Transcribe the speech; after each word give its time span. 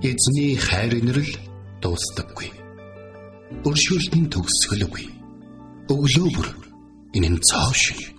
Эзний 0.00 0.54
хайр 0.56 0.94
инрэл 0.94 1.32
дуустдаггүй. 1.82 2.52
Өршөөлт 3.66 4.14
нь 4.14 4.30
төгсгөлгүй. 4.30 5.06
Өглөө 5.90 6.28
бүр 6.36 6.48
энэ 7.18 7.28
нь 7.34 7.42
цоо 7.42 7.72
шиг. 7.74 8.14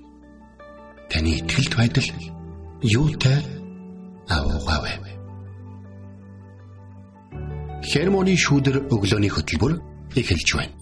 Таны 1.08 1.40
ихтгэлт 1.40 1.74
байдал 1.80 2.10
юутай 2.84 3.40
аваагаавэ. 4.28 5.10
Хермоны 7.88 8.36
шүүдэр 8.36 8.92
өглөөний 8.92 9.32
хөтөлбөр 9.32 9.74
эхэлж 10.20 10.50
байна. 10.60 10.76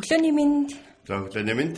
Өглөөний 0.00 0.32
минь 0.32 0.72
За 1.04 1.18
өглөөний 1.20 1.56
минь. 1.58 1.76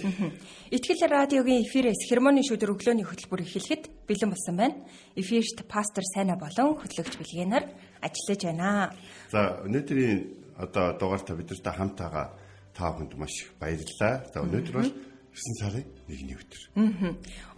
Итгэл 0.70 1.10
радиогийн 1.10 1.66
эфирээс 1.66 2.06
хермоны 2.06 2.42
шүдэр 2.46 2.70
өглөөний 2.70 3.02
хөтөлбөр 3.02 3.42
эхлэхэд 3.42 4.06
бэлэн 4.06 4.30
болсон 4.30 4.54
байна. 4.54 4.78
Эфирт 5.18 5.66
пастор 5.66 6.06
Сайна 6.14 6.38
болон 6.38 6.78
хөтлөгч 6.78 7.18
Билгэнаар 7.18 7.66
ажиллаж 7.98 8.40
байна. 8.46 8.94
За 9.26 9.58
өнөөдрийн 9.66 10.54
одоо 10.54 10.94
дугаартаа 10.98 11.34
бид 11.34 11.50
нартай 11.50 11.74
хамт 11.74 11.98
байгаа 11.98 12.26
та 12.70 12.94
бүхэнд 12.94 13.18
маш 13.18 13.34
баярлалаа. 13.58 14.22
За 14.30 14.38
өнөөдөр 14.38 14.74
бол 14.78 14.90
9 15.32 15.58
сарын 15.58 15.86
1-ний 16.06 16.36
өдөр. 16.38 16.62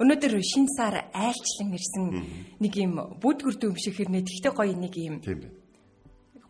Өнөөдөр 0.00 0.33
шинэ 0.41 0.70
сар 0.80 0.94
айлчлан 1.12 1.77
ирсэн 1.77 2.05
нэг 2.60 2.72
юм 2.78 3.20
бүдгүрд 3.20 3.69
юм 3.69 3.77
шиг 3.77 4.00
хэрнээ 4.00 4.24
тэгтээ 4.24 4.52
гоё 4.55 4.72
нэг 4.72 4.94
юм 4.96 5.20
Тийм 5.20 5.44
байна. 5.44 5.58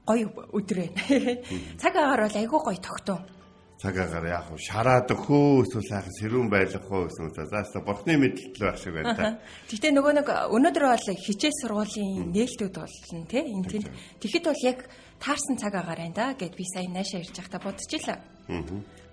гоё 0.06 0.26
өдөр 0.52 0.78
байна. 0.86 1.02
Цаг 1.80 1.96
агаар 1.96 2.28
бол 2.28 2.38
айгүй 2.38 2.60
гоё 2.60 2.78
тогтун. 2.78 3.24
Цагаагаар 3.74 4.26
яг 4.30 4.46
хуу 4.48 4.58
шараад 4.58 5.10
өхөө 5.10 5.66
эсвэл 5.66 5.88
сайхан 5.90 6.14
сэрүүн 6.14 6.48
байлгах 6.48 6.86
уу 6.88 7.10
гэсэн 7.10 7.26
үг. 7.26 7.34
За 7.34 7.66
за 7.66 7.80
бурхны 7.82 8.14
мэдлэл 8.16 8.62
байх 8.62 8.78
шиг 8.78 8.94
байна 8.94 9.14
та. 9.18 9.42
Гэхдээ 9.70 9.92
нөгөө 9.98 10.12
нэг 10.14 10.28
өнөөдөр 10.30 10.84
бол 10.94 11.06
хичээл 11.10 11.58
сургуулийн 11.58 12.30
нээлтүүд 12.30 12.74
болно 12.78 13.26
тий 13.26 13.42
энэ 13.42 13.66
тэнд. 13.66 13.86
Тэгэхэд 14.22 14.46
бол 14.46 14.62
яг 14.62 14.78
таарсан 15.18 15.58
цаг 15.58 15.74
агаар 15.74 16.00
байна 16.06 16.14
да 16.14 16.26
гэд 16.38 16.54
би 16.54 16.64
сая 16.70 16.86
наашаа 16.86 17.20
ирж 17.20 17.34
байхдаа 17.34 17.60
бодчихлаа. 17.66 18.18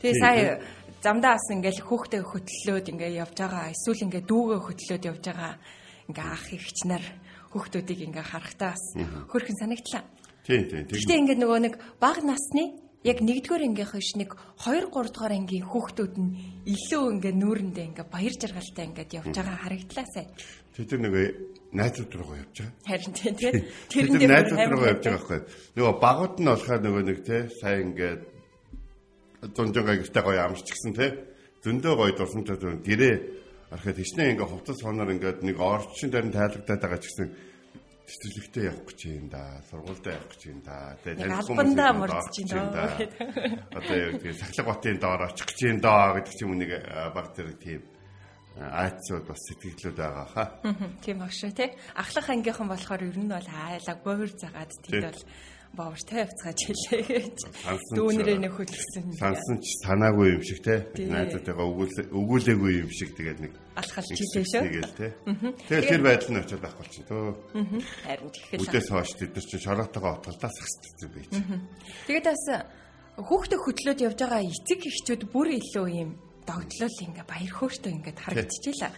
Тэгээ 0.01 0.21
сая 0.21 0.61
замдаа 1.01 1.35
бас 1.35 1.47
ингээл 1.49 1.81
хүүхдээ 1.81 2.21
хөтлөөд 2.21 2.85
ингээ 2.93 3.11
явж 3.17 3.35
байгаа. 3.41 3.73
Эсвэл 3.73 4.05
ингээ 4.05 4.23
дүүгээ 4.29 4.59
хөтлөөд 4.61 5.03
явж 5.09 5.23
байгаа. 5.25 5.53
Ингээ 6.05 6.27
ах 6.29 6.45
ихч 6.53 6.79
нар 6.85 7.03
хүүхдүүдийг 7.49 7.99
ингээ 8.13 8.25
харахтаа 8.29 8.77
бас 8.77 8.85
хөрхэн 9.25 9.57
санагдлаа. 9.57 10.03
Тийм 10.45 10.69
тийм. 10.69 10.85
тийм. 10.85 10.95
Гэхдээ 10.95 11.19
ингээ 11.25 11.37
нөгөө 11.41 11.59
нэг 11.65 11.73
баг 11.97 12.21
насны 12.21 12.90
яг 13.01 13.17
нэгдүгээр 13.17 13.65
ангийнх 13.65 13.93
биш 13.97 14.13
нэг 14.13 14.37
2 14.61 14.93
3 14.93 15.09
дугаар 15.09 15.33
ангийн 15.33 15.65
хүүхдүүд 15.65 16.13
нь 16.21 16.29
илүү 16.69 17.03
ингээ 17.17 17.33
нүүрэндээ 17.33 17.85
ингээ 17.89 18.07
баяр 18.13 18.35
жаргалтай 18.37 18.85
ингээд 18.93 19.15
явж 19.17 19.33
байгаа 19.33 19.57
харагдлаа 19.57 20.05
сая. 20.13 20.29
Тэд 20.77 20.89
нар 20.93 21.01
нөгөө 21.09 21.25
найзууд 21.73 22.11
руугаа 22.13 22.37
явж 22.45 22.55
байгаа. 22.61 22.77
Харин 22.85 23.13
тийм 23.17 23.33
тийм. 23.41 23.53
Тэд 23.89 24.05
нар 24.13 24.29
найзууд 24.29 24.69
руугаа 24.69 24.91
явж 24.93 25.01
байгаа 25.01 25.17
байхгүй. 25.17 25.39
Нөгөө 25.81 25.95
багууд 25.97 26.35
нь 26.37 26.49
болохоор 26.53 26.81
нөгөө 26.85 27.03
нэг 27.09 27.19
те 27.25 27.37
сайн 27.57 27.81
ингээд 27.89 28.21
дунжонгаа 29.49 29.97
гэртээ 29.97 30.23
гоё 30.23 30.39
амарч 30.45 30.67
гисэн 30.69 30.93
те. 30.93 31.07
Зөндөө 31.65 31.93
гоё 31.97 32.13
дурсамжууд 32.13 32.85
гэрээ 32.85 33.15
арахад 33.73 33.97
хичнээн 33.97 34.37
ингээ 34.37 34.49
хувцас 34.51 34.79
хоноор 34.83 35.09
ингээд 35.15 35.41
нэг 35.41 35.57
орчин 35.57 36.09
дээр 36.11 36.29
нь 36.29 36.35
тайлбартаад 36.35 36.81
байгаа 36.85 36.99
ч 37.01 37.05
гэсэн 37.09 37.27
цэцэрлэгтээ 38.07 38.63
явах 38.69 38.85
гэж 38.89 38.99
юм 39.09 39.27
да. 39.29 39.61
Сургуультай 39.69 40.13
явах 40.13 40.29
гэж 40.33 40.41
юм 40.49 40.59
да. 40.65 40.95
Яг 41.05 41.31
албандаа 41.39 41.91
мордож 41.93 42.35
юм 42.41 42.67
доо. 42.71 42.89
Одоо 43.77 43.95
яг 43.97 44.15
тийм 44.21 44.35
сахлаг 44.35 44.67
батын 44.67 44.97
доор 44.99 45.21
очих 45.29 45.45
гэж 45.47 45.59
юм 45.69 45.79
доо 45.81 46.15
гэдэг 46.17 46.33
ч 46.33 46.39
юм 46.43 46.53
нэг 46.57 46.71
баг 47.13 47.27
зэрэг 47.35 47.57
тийм 47.61 47.81
айцууд 48.59 49.25
бас 49.27 49.39
сэтгэлүүд 49.47 49.95
байгаа 49.95 50.27
хаа. 50.27 50.47
Тийм 50.99 51.23
баг 51.23 51.31
шүү 51.31 51.51
тий. 51.55 51.71
Ахлах 51.95 52.27
ангийнхан 52.29 52.67
болохоор 52.67 53.01
ер 53.07 53.17
нь 53.17 53.31
бол 53.31 53.47
айлаг 53.47 53.99
бовир 54.03 54.31
загаад 54.35 54.71
тэд 54.83 55.07
бол 55.07 55.21
бовртой 55.71 56.27
явцгааж 56.27 56.59
хэлээ 56.67 57.01
гэж. 57.07 57.37
Дүүнэрээ 57.95 58.37
нэг 58.43 58.53
хөдөлсөн. 58.59 59.15
Сансан 59.15 59.57
ч 59.63 59.67
санаагүй 59.87 60.35
юм 60.35 60.43
шиг 60.43 60.59
те. 60.59 60.83
Найзуудтайгаа 60.99 61.63
өгүүл 61.63 62.11
өгүүлээгүй 62.11 62.71
юм 62.83 62.91
шиг 62.91 63.15
тэгээд 63.15 63.39
нэг 63.39 63.53
Алхалж 63.79 64.11
нэг 64.11 64.19
хэлээ 64.19 64.45
шүү. 64.51 64.63
Тэгэл 64.67 64.95
те. 64.99 65.07
Тэгэхээр 65.71 65.87
тэр 65.87 66.01
байдал 66.03 66.31
нь 66.35 66.41
очиод 66.43 66.63
авах 66.67 66.79
болчих 66.83 67.05
төө. 67.07 67.31
Харин 68.03 68.29
тэгэхээр. 68.35 68.61
Үдээс 68.67 68.87
хойш 68.91 69.11
тэд 69.15 69.31
нар 69.31 69.45
чинь 69.47 69.63
шороотойгоо 69.63 70.11
отголдоо 70.19 70.51
сахсдаг 70.51 71.09
байж. 71.15 71.31
Тэгээд 72.11 72.27
бас 72.27 72.43
хүүхдээ 73.15 73.59
хөдлөөд 73.63 73.99
явж 74.11 74.19
байгаа 74.19 74.41
эцэг 74.43 74.79
эхчүүд 74.91 75.23
бүр 75.31 75.47
илүү 75.55 75.87
юм 76.03 76.11
догтлол 76.43 76.97
ингээ 76.99 77.25
баяр 77.31 77.53
хөөртэй 77.55 77.91
ингээд 77.95 78.19
харагдчихлаа. 78.19 78.91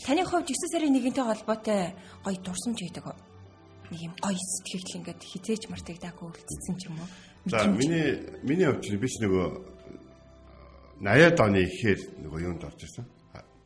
Таны 0.00 0.24
хувьд 0.26 0.48
9 0.48 0.74
сарын 0.74 0.96
1-ний 0.96 1.12
холбоотой 1.12 1.94
гоё 2.24 2.38
дурсамж 2.42 2.78
байдаг 2.82 3.04
уу? 3.06 3.29
Нэг 3.90 4.00
юм 4.06 4.14
гоё 4.22 4.38
сэтгэл 4.38 5.02
ингээд 5.02 5.22
хизээч 5.26 5.62
мартагдаагүй 5.66 6.26
үлдсэн 6.30 6.74
ч 6.78 6.82
юм 6.86 7.02
уу? 7.02 7.10
За 7.50 7.66
миний 7.66 8.22
миний 8.46 8.68
хувьд 8.70 8.86
биш 9.02 9.18
нөгөө 9.18 9.46
80-аад 11.00 11.38
оны 11.40 11.64
ихээр 11.64 12.00
нөгөө 12.22 12.40
юунд 12.44 12.62
орж 12.68 12.80
ирсэн. 12.86 13.06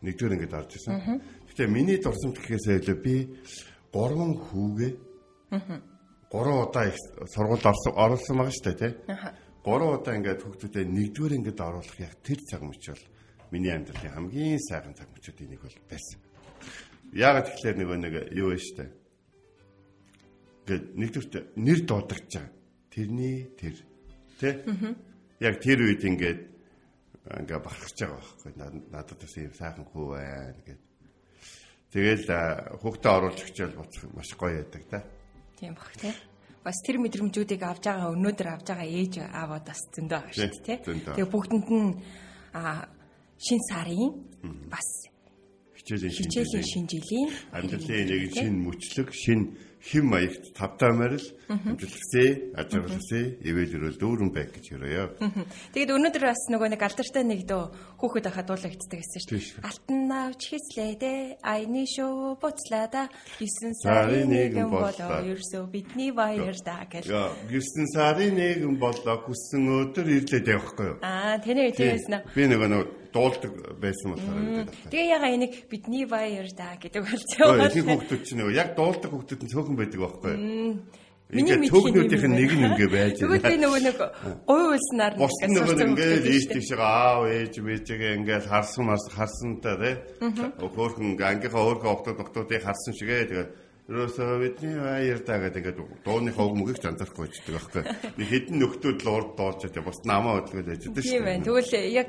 Нэгдүгээр 0.00 0.34
ингээд 0.38 0.54
орж 0.54 0.70
ирсэн. 0.78 1.20
Гэтэ 1.50 1.66
миний 1.68 1.98
дурсамж 1.98 2.38
гэхээсээ 2.38 2.78
илүү 2.80 2.98
би 3.02 3.16
гурван 3.92 4.32
хүүгээ 4.38 4.92
3 6.30 6.32
удаа 6.32 6.84
их 6.88 6.96
сургуульд 7.34 7.66
орсон 7.66 7.92
оруулсан 7.94 8.36
байгаа 8.38 8.54
шүү 8.54 8.64
дээ 8.64 8.80
тий. 8.80 8.92
Аха. 9.10 9.28
3 9.66 9.92
удаа 9.98 10.14
ингээд 10.14 10.40
хүүхдүүдэд 10.42 10.88
нэгдүгээр 10.88 11.36
ингээд 11.38 11.60
оруулах 11.60 11.98
яг 12.00 12.14
тэр 12.22 12.40
цаг 12.48 12.62
мөч 12.62 12.82
бол 12.90 13.04
миний 13.52 13.72
амьдралын 13.74 14.14
хамгийн 14.14 14.62
сайхан 14.62 14.94
цаг 14.94 15.08
мөчүүдийн 15.14 15.50
нэг 15.52 15.62
бол 15.62 15.78
байсан. 15.90 16.18
Яагаад 17.14 17.46
тэгэхээр 17.50 17.76
нөгөө 17.82 17.98
нэг 18.02 18.14
юу 18.34 18.50
вэ 18.50 18.58
шүү 18.58 19.03
дээ. 20.64 20.80
Ингээд 20.80 20.84
нэгдүгürt 20.96 21.34
нэр 21.56 21.80
дуудагч 21.84 22.30
байгаа. 22.34 22.50
Тэрний 22.90 23.36
тэр 23.58 23.74
тий. 24.40 24.54
Яг 25.40 25.54
тэр 25.60 25.78
үед 25.84 26.02
ингээд 26.04 26.40
ингээ 27.44 27.60
бахархаж 27.60 27.96
байгаа 28.00 28.20
байхгүй 28.20 28.52
Над- 28.56 28.88
надад 28.92 29.18
бас 29.20 29.34
ийм 29.36 29.52
сайхан 29.52 29.84
хүү 29.88 30.06
байна 30.12 30.60
гэд. 30.64 30.80
Тэгэл 31.94 32.26
хүүхдээ 32.82 33.12
оруулж 33.14 33.40
өчөөл 33.44 33.76
буцах 33.78 34.04
маш 34.14 34.30
гоё 34.34 34.60
байдаг 34.62 34.82
да. 34.90 35.00
Тийм 35.56 35.74
бах 35.74 35.92
тий. 35.96 36.12
Бас 36.64 36.80
тэр 36.80 36.96
мэдрэмжүүдийг 36.98 37.62
авж 37.62 37.84
байгаа 37.86 38.12
өнөөдөр 38.16 38.48
авж 38.50 38.66
байгаа 38.72 38.88
ээж 38.88 39.14
аавад 39.20 39.64
бас 39.68 39.80
зөндөө 39.94 40.20
байгаа 40.20 40.32
шүү 40.32 40.64
дээ 40.64 40.78
зөндөө. 40.80 41.14
Тэгээ 41.14 41.32
бүгдэнд 41.32 41.68
нь 41.70 41.92
шин 43.38 43.60
сарын 43.68 44.12
бас 44.72 44.88
Хичээлийн 45.84 46.16
хичээлийн 46.16 46.48
жилийн 46.48 46.64
шин 46.64 46.84
жилийн 46.88 47.28
амьдралын 47.52 48.08
нэг 48.08 48.32
шинэ 48.32 48.56
мөчлөг, 48.64 49.08
шинэ 49.12 49.52
хэм 49.84 50.06
маягт 50.08 50.56
тавтай 50.56 50.92
морил, 50.96 51.28
амжилтгсээ, 51.52 52.56
ажигласээ, 52.56 53.44
ивэл 53.44 53.76
өрөөл 53.76 54.00
дүүрэн 54.00 54.30
байг 54.32 54.56
гэж 54.56 54.80
өрөөё. 54.80 55.04
Тэгэд 55.76 55.92
өнөөдөр 55.92 56.24
бас 56.24 56.40
нөгөө 56.48 56.68
нэг 56.72 56.80
алдартай 56.88 57.24
нэг 57.28 57.44
дөө 57.44 58.00
хүүхэд 58.00 58.26
ахад 58.32 58.48
дуулагддаг 58.48 59.00
гэсэн 59.04 59.28
дээ. 59.28 59.60
Алтан 59.60 60.00
навч 60.08 60.42
хэслээ 60.56 60.92
дээ. 60.96 61.20
Айны 61.44 61.84
шоо 61.84 62.32
буцлаа 62.40 62.88
да. 62.88 63.12
9 63.36 63.44
Сарын 63.44 63.76
сарын 63.84 64.24
нэгэн 64.32 64.64
нэгэн 64.64 64.70
болоо 64.72 64.88
боллоо. 64.88 65.36
ерсөө 65.36 65.64
бидний 65.68 66.16
баяр 66.16 66.56
да 66.64 66.80
гэж. 66.88 67.04
Яа, 67.12 67.28
гэрсэн 67.52 67.86
сарын 67.92 68.32
нэгэн 68.40 68.80
боллоо 68.80 69.20
хүссэн 69.20 69.68
өдөр 69.68 70.08
ирлээд 70.08 70.48
явахгүй 70.48 70.86
юу? 70.96 70.98
Аа 71.04 71.36
тэний 71.44 71.68
үдээс 71.68 72.08
нэ. 72.08 72.24
Би 72.32 72.48
нөгөө 72.48 72.68
нөгөө 72.72 73.03
дуулдаг 73.14 73.52
байсан 73.78 74.08
болохоор 74.10 74.36
гэдэг 74.42 74.66
байна. 74.66 74.90
Тэгээ 74.90 75.08
яга 75.14 75.28
энийг 75.30 75.54
бидний 75.70 76.04
баяр 76.04 76.48
да 76.58 76.74
гэдэг 76.82 77.00
Ой, 77.00 77.10
болчихоо. 77.14 77.54
их 77.70 77.86
хүүхдүүд 77.86 78.22
чинь 78.26 78.38
нөгөө 78.42 78.54
яг 78.58 78.70
дуулдаг 78.74 79.10
хүүхдүүд 79.14 79.42
нь 79.46 79.50
цөөхөн 79.54 79.76
байдаг 79.78 80.00
байхгүй 80.02 80.30
юу? 80.34 80.82
Миний 81.34 81.70
цөөхнүүдийнх 81.70 82.26
нь 82.26 82.36
нэг 82.36 82.50
нь 82.52 82.66
ингээ 82.74 82.90
байж 82.90 83.16
Тэгвэл 83.22 83.42
байна. 83.42 83.62
нөгөө 83.64 83.80
нэг 83.86 83.98
ой 84.50 84.62
уйлснаар 84.74 85.12
нөгөө 85.14 85.30
хүүхдүүд 85.30 86.26
ийш 86.26 86.44
шүү 86.44 86.50
дээ. 86.50 86.58
тийш 86.58 86.70
аав 86.74 87.22
ээж 87.30 87.54
мэжэгээ 87.62 88.12
ингээд 88.18 88.46
харсан 88.50 88.84
мас 88.90 89.04
харсантай 89.08 89.74
тий. 89.78 89.94
Хөөхөн 90.60 91.16
ангийнхаа 91.16 91.64
өөрхөн 91.64 91.94
октод 91.94 92.18
октодыг 92.18 92.60
харсан 92.66 92.92
шигээ 92.98 93.30
тэгээд 93.30 93.50
Ерөөсөө 93.84 94.40
бидний 94.40 94.80
баяр 94.80 95.20
даа 95.28 95.38
гэдэг 95.44 95.60
ингээд 95.60 95.78
дууныхаа 96.08 96.48
үг 96.48 96.56
мөгөж 96.56 96.88
анзаарахгүй 96.88 97.28
байдаг 97.28 97.52
байхгүй. 97.52 97.82
Нэг 98.16 98.28
хідэн 98.32 98.56
нөхдүүд 98.64 98.98
л 99.04 99.12
урд 99.12 99.30
дуулж 99.36 99.60
байгаа. 99.60 99.84
Бус 99.84 100.00
намаа 100.08 100.40
хөдөлгөж 100.40 100.64
байж 100.64 100.82
байгаа 100.88 101.04
Тийм 101.04 101.24
байна. 101.28 101.44
Тэгвэл 101.44 101.72
яг 101.92 102.08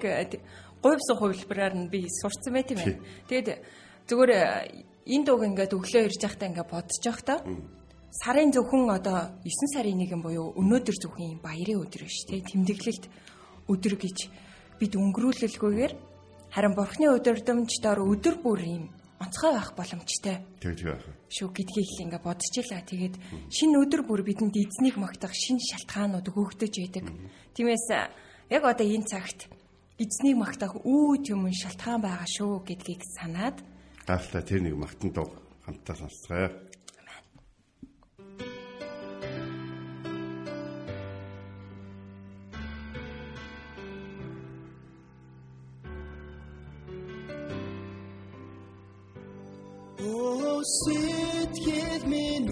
говьсон 0.86 1.18
хувилбараар 1.18 1.74
нь 1.74 1.90
би 1.90 2.06
сурцсан 2.06 2.54
байт 2.54 2.70
юм 2.70 2.78
байна. 2.78 3.02
Тэгэд 3.26 3.48
зүгээр 4.06 4.32
э, 4.38 4.42
энэ 5.10 5.26
дууг 5.26 5.42
ингээд 5.50 5.74
өглөө 5.74 6.04
ирж 6.06 6.22
байхдаа 6.22 6.50
ингээд 6.54 6.70
бодож 6.70 7.02
байхдаа 7.02 7.38
сарын 8.22 8.54
зөвхөн 8.54 8.94
одоо 8.94 9.34
9 9.42 9.74
сарын 9.74 9.98
1 10.06 10.22
буюу 10.22 10.54
өнөөдөр 10.62 10.96
зөвхөн 11.02 11.42
баярын 11.42 11.82
өдөр 11.82 12.06
биш 12.06 12.30
тий 12.30 12.46
тэмдэглэлт 12.46 13.06
өдөр 13.66 13.96
гэж 13.98 14.18
бид 14.80 14.94
өнгөрүүлэлгүйгээр 14.94 15.94
харин 16.54 16.74
бурхны 16.78 17.06
өдөрдөмж 17.18 17.72
доор 17.81 18.00
өдөр 18.06 18.36
бүр 18.46 18.62
юм 18.62 18.86
онцгой 19.20 19.52
байх 19.58 19.74
боломжтой. 19.76 20.38
Тэгж 20.62 20.80
байх. 20.86 21.04
Шүү 21.34 21.50
гэдгийг 21.50 21.90
л 21.92 22.04
ингээ 22.08 22.22
бодчихлаа. 22.24 22.84
Тэгээд 22.84 23.16
шинэ 23.52 23.80
өдөр 23.84 24.02
бүр 24.08 24.22
бидэнд 24.24 24.56
эзнийг 24.56 24.96
магтах 25.00 25.34
шинэ 25.34 25.60
шалтгаанууд 25.60 26.30
өгөгдөж 26.30 26.74
байдаг. 26.78 27.06
Тиймээс 27.56 27.88
яг 28.52 28.64
одоо 28.64 28.86
энэ 28.86 29.08
цагт 29.08 29.50
эзнийг 30.03 30.38
магтах 30.44 30.75
үүд 30.75 31.24
юм 31.31 31.47
шалтгаан 31.51 32.01
байгаа 32.03 32.27
шүү 32.27 32.68
гэдгийг 32.68 33.01
санаад 33.15 33.63
гайхалтай 34.03 34.44
тэр 34.44 34.62
нэг 34.68 34.75
магтан 34.75 35.09
дуу 35.15 35.31
хамтдаа 35.63 35.95
сонсцгаая. 35.95 36.51
Сэтгэл 50.86 52.03
минь 52.09 52.50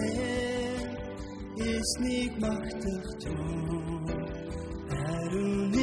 эснийг 1.57 2.33
магтах 2.37 3.07
тун 3.21 4.05
ариун 4.89 5.73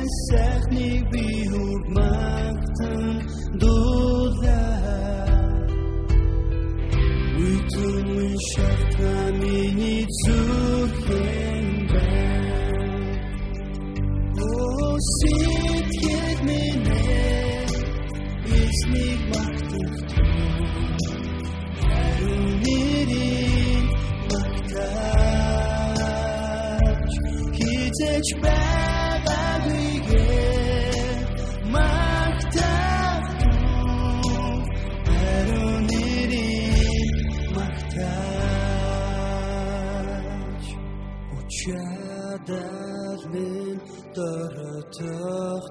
set 0.09 0.71
me 0.71 1.03
free. 1.11 1.38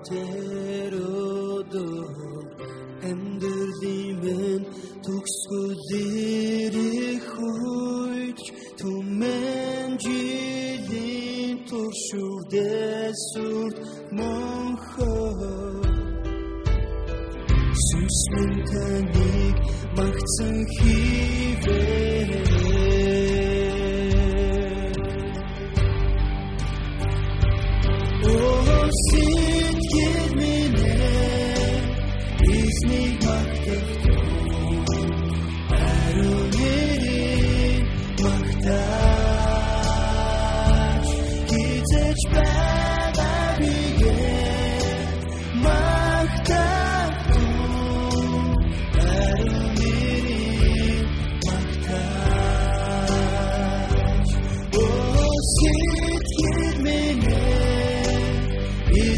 Тэр 0.09 0.93
өдөр 0.97 2.47
амьдралын 3.09 4.15
минь 4.23 4.67
төгсгөлэрэх 5.05 6.47
хүч 7.37 8.41
түмэн 8.81 9.91
жилийн 10.05 11.57
туршуулдээс 11.69 13.21
сүрт 13.33 13.77
монхоо 14.17 15.53
сүс 17.87 18.19
минь 18.33 18.61
таныг 18.71 19.57
магтсан 19.97 20.57
хивээ 20.75 21.78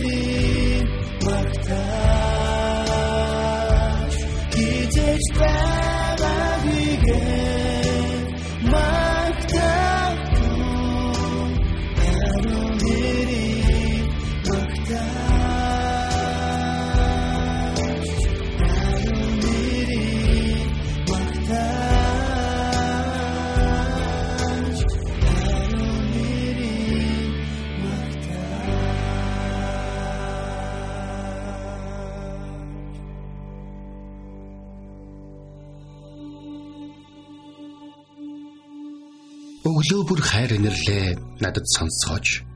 Өглөө 39.83 40.03
бүр 40.07 40.21
хайр 40.23 40.51
инэрлээ 40.55 41.19
надад 41.43 41.67
сонсгооч. 41.75 42.47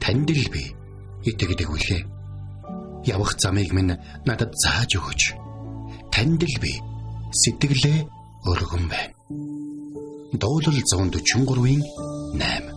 Танд 0.00 0.32
л 0.32 0.48
би 0.48 0.72
итгэдэг 1.28 1.68
үлээ. 1.68 2.02
Явах 3.04 3.36
замыг 3.36 3.68
минь 3.76 3.92
надад 4.24 4.56
зааж 4.56 4.96
өгөөч. 4.96 5.22
Танд 6.08 6.40
л 6.40 6.56
би 6.64 6.72
сэтгэлээ 7.36 8.08
өргөн 8.48 8.84
байна. 8.88 9.12
Дуулал 10.40 10.80
143-ийн 10.80 11.84
8 12.40 12.73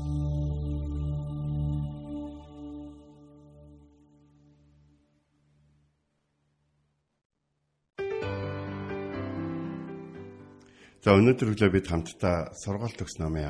За 11.07 11.13
өнөөдөр 11.15 11.53
өглөө 11.53 11.71
бид 11.71 11.87
хамтдаа 11.87 12.51
сургаалт 12.59 12.97
төгс 12.99 13.15
намын 13.23 13.47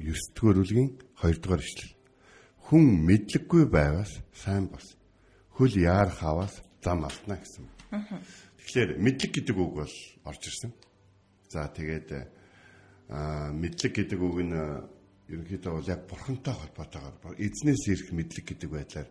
19 0.00 0.32
дугаар 0.32 0.56
бүлгийн 0.56 0.88
2 1.20 1.44
дугаар 1.44 1.60
ишлэл. 1.60 1.92
Хүн 2.64 3.04
мэдлэггүй 3.04 3.68
байвас 3.68 4.24
сайн 4.32 4.72
бос. 4.72 4.96
Хөл 5.52 5.76
яар 5.76 6.08
хаваас 6.08 6.64
зам 6.80 7.04
алдна 7.04 7.36
гэсэн. 7.36 7.68
Тэгэхээр 8.56 9.04
мэдлэг 9.04 9.32
гэдэг 9.36 9.52
үг 9.60 9.84
бол 9.84 9.96
орж 10.24 10.42
ирсэн. 10.48 10.72
За 11.52 11.68
тэгээд 11.68 12.08
аа 13.12 13.52
мэдлэг 13.52 13.92
гэдэг 13.92 14.16
үг 14.16 14.40
нь 14.40 14.56
ерөнхийдөө 15.28 15.72
бол 15.76 15.92
яг 15.92 16.08
бурхантай 16.08 16.56
холбоотойгоор 16.56 17.36
эзнээс 17.36 17.84
ирэх 17.92 18.16
мэдлэг 18.16 18.48
гэдэг 18.48 18.70
байдлаар 18.72 19.08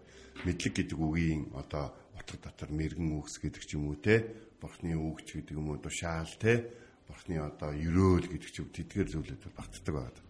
мэдлэг 0.50 0.82
гэдэг 0.82 0.98
үгийн 0.98 1.54
одоо 1.54 1.94
утга 2.18 2.42
дотор 2.42 2.74
мэрэгэн 2.74 3.22
үгс 3.22 3.38
гэдэг 3.38 3.62
ч 3.62 3.78
юм 3.78 3.94
уу 3.94 4.02
те 4.02 4.50
бурхны 4.58 4.98
үгч 4.98 5.38
гэдэг 5.38 5.54
юм 5.54 5.70
уу 5.70 5.78
тушаал 5.78 6.34
те 6.42 6.81
бурхны 7.12 7.36
одоо 7.44 7.72
ерөөл 7.76 8.26
гэдэг 8.32 8.50
ч 8.50 8.64
юм 8.64 8.70
тэдгээр 8.72 9.10
зүйлүүд 9.12 9.44
багтдаг 9.52 9.94
байна. 9.94 10.22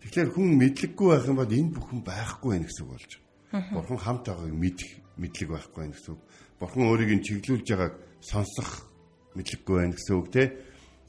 Тэгэхээр 0.00 0.30
хүн 0.30 0.48
мэдлэггүй 0.56 1.08
байх 1.10 1.26
юм 1.26 1.38
бол 1.42 1.50
энэ 1.50 1.74
бүхэн 1.74 2.00
байхгүй 2.06 2.50
байх 2.54 2.66
гэсэн 2.70 2.84
үг 2.86 2.92
болж 2.94 3.10
байна. 3.50 3.74
Бурхан 3.74 3.98
хамт 3.98 4.24
байгааг 4.30 4.54
мэдэх 4.54 4.90
мэдлэг 5.18 5.48
байхгүй 5.50 5.80
байх 5.82 5.94
гэсэн 5.98 6.12
үг. 6.14 6.22
Бурхан 6.62 6.82
өөрийг 6.86 7.10
нь 7.18 7.26
чиглүүлж 7.26 7.66
байгааг 7.68 7.94
сонсох 8.22 8.70
мэдлэггүй 9.34 9.76
байх 9.76 9.94
гэсэн 9.98 10.14
үг 10.16 10.28
те 10.30 10.44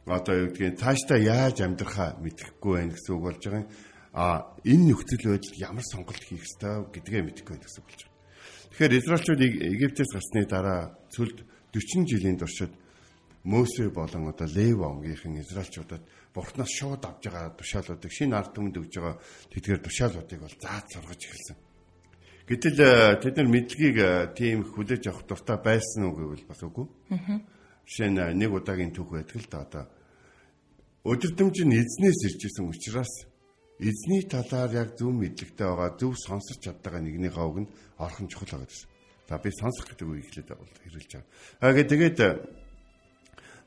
одоо 0.05 0.35
юу 0.35 0.47
гэдгийг 0.49 0.81
цаашдаа 0.81 1.19
яаж 1.21 1.61
амьдрахаа 1.61 2.17
мэдэхгүй 2.19 2.73
байх 2.73 2.97
гэсэн 2.97 3.13
үг 3.15 3.21
болж 3.21 3.41
байгаа 3.45 3.61
юм. 3.61 3.69
А 4.11 4.25
энэ 4.65 4.85
нөхцөл 4.91 5.29
байдалд 5.29 5.55
ямар 5.61 5.85
сонголт 5.85 6.23
хийх 6.25 6.43
ёстой 6.43 6.89
гэдгээ 6.89 7.21
мэдэхгүй 7.21 7.53
байх 7.55 7.63
гэсэн 7.69 7.79
үг 7.79 7.87
болж 7.87 8.01
байна. 8.01 8.17
Тэгэхээр 8.71 8.97
Израильчууд 8.97 9.41
Египтээс 9.45 10.11
гарсны 10.11 10.41
дараа 10.49 10.81
цөлд 11.13 11.37
40 11.71 12.09
жилийн 12.09 12.37
туршид 12.41 12.73
Мөсө 13.43 13.89
болон 13.89 14.29
одоо 14.29 14.47
Лев 14.47 14.77
онгийнхэн 14.85 15.41
Израильчуудад 15.41 16.05
Бурханаас 16.33 16.69
шууд 16.69 17.01
авж 17.01 17.25
байгаа 17.25 17.57
тушаалуудыг 17.57 18.11
шинэ 18.13 18.37
ард 18.37 18.53
түмэнд 18.53 18.77
өгж 18.77 18.93
байгаа 19.01 19.17
тэдгээр 19.49 19.81
тушаалуудыг 19.81 20.39
бол 20.45 20.55
зааж 20.61 20.85
сургаж 20.93 21.21
эхэлсэн. 21.25 21.57
Гэтэл 22.45 22.77
э, 22.77 23.17
тэд 23.17 23.35
нар 23.41 23.49
мэдлэгийг 23.49 23.97
э, 23.97 24.09
тийм 24.37 24.61
хүлээж 24.61 25.09
авах 25.09 25.25
дуртай 25.25 25.57
байсан 25.57 26.05
уу 26.05 26.13
гэвэл 26.21 26.45
бас 26.45 26.61
үгүй. 26.61 26.85
Жишээ 27.89 28.09
нь 28.13 28.21
э, 28.21 28.33
нэг 28.37 28.53
удаагийн 28.53 28.93
түүх 28.93 29.09
байдаг 29.09 29.37
л 29.41 29.49
да 29.49 29.59
одоо 29.65 29.83
өдөрдмж 31.01 31.57
нь 31.65 31.79
эзнээс 31.81 32.19
ирж 32.29 32.41
исэн 32.45 32.69
учраас 32.69 33.09
эзний 33.81 34.21
талаар 34.29 34.69
яг 34.69 34.93
зөв 34.93 35.09
мэдлэгтэй 35.17 35.65
байгаа 35.65 35.97
зөв 35.97 36.13
сонсож 36.13 36.61
чаддаг 36.61 37.01
нэгнийхээ 37.01 37.45
үг 37.49 37.57
нь 37.65 37.71
орхон 37.97 38.29
чухал 38.29 38.61
байгаа 38.61 38.69
гэсэн. 38.69 38.89
За 39.25 39.41
би 39.41 39.49
сонсох 39.49 39.85
гэдэг 39.89 40.05
үг 40.05 40.17
ихлээд 40.21 40.49
хэрэлж 40.53 41.11
байгаа. 41.17 41.25
Аа 41.65 41.73
тэгээд 41.73 42.17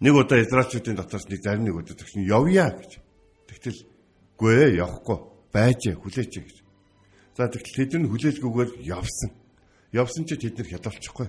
нэг 0.00 0.14
удаа 0.14 0.40
израилчуудын 0.42 0.96
дотроос 0.98 1.28
нэг 1.28 1.40
зарим 1.42 1.64
нэг 1.68 1.76
удаа 1.76 1.94
тэгш 1.94 2.14
явъя 2.18 2.70
гэж. 2.74 2.98
Тэгтэл 3.46 3.78
гүй 4.38 4.52
ээ 4.54 4.70
явахгүй 4.82 5.18
байж 5.54 5.82
хүлээж 5.94 6.32
гэж. 6.34 6.56
За 7.36 7.46
тэгтэл 7.50 7.86
тэд 7.86 7.92
нь 7.98 8.10
хүлээлгүйгээр 8.10 8.70
явсан. 8.82 9.30
Явсан 9.94 10.26
чи 10.26 10.38
тэд 10.38 10.58
нар 10.58 10.68
хядалчихгүй. 10.70 11.28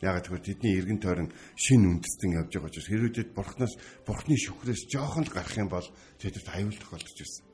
Ягаад 0.00 0.28
гэвэл 0.32 0.48
тэдний 0.48 0.80
эргэн 0.80 1.00
тойрон 1.00 1.28
шин 1.60 1.84
үндэстэн 1.84 2.40
явж 2.40 2.56
байгаа 2.56 2.72
учраас 2.72 2.88
хэрвээ 2.88 3.12
тэд 3.20 3.30
бурхнаас 3.36 3.76
бурхны 4.08 4.36
шүхрээс 4.40 4.88
жоохон 4.88 5.28
л 5.28 5.32
гарах 5.32 5.56
юм 5.60 5.68
бол 5.68 5.84
тэдэд 6.16 6.48
аюул 6.48 6.72
тохиолдож 6.72 7.18
ирсэн. 7.20 7.44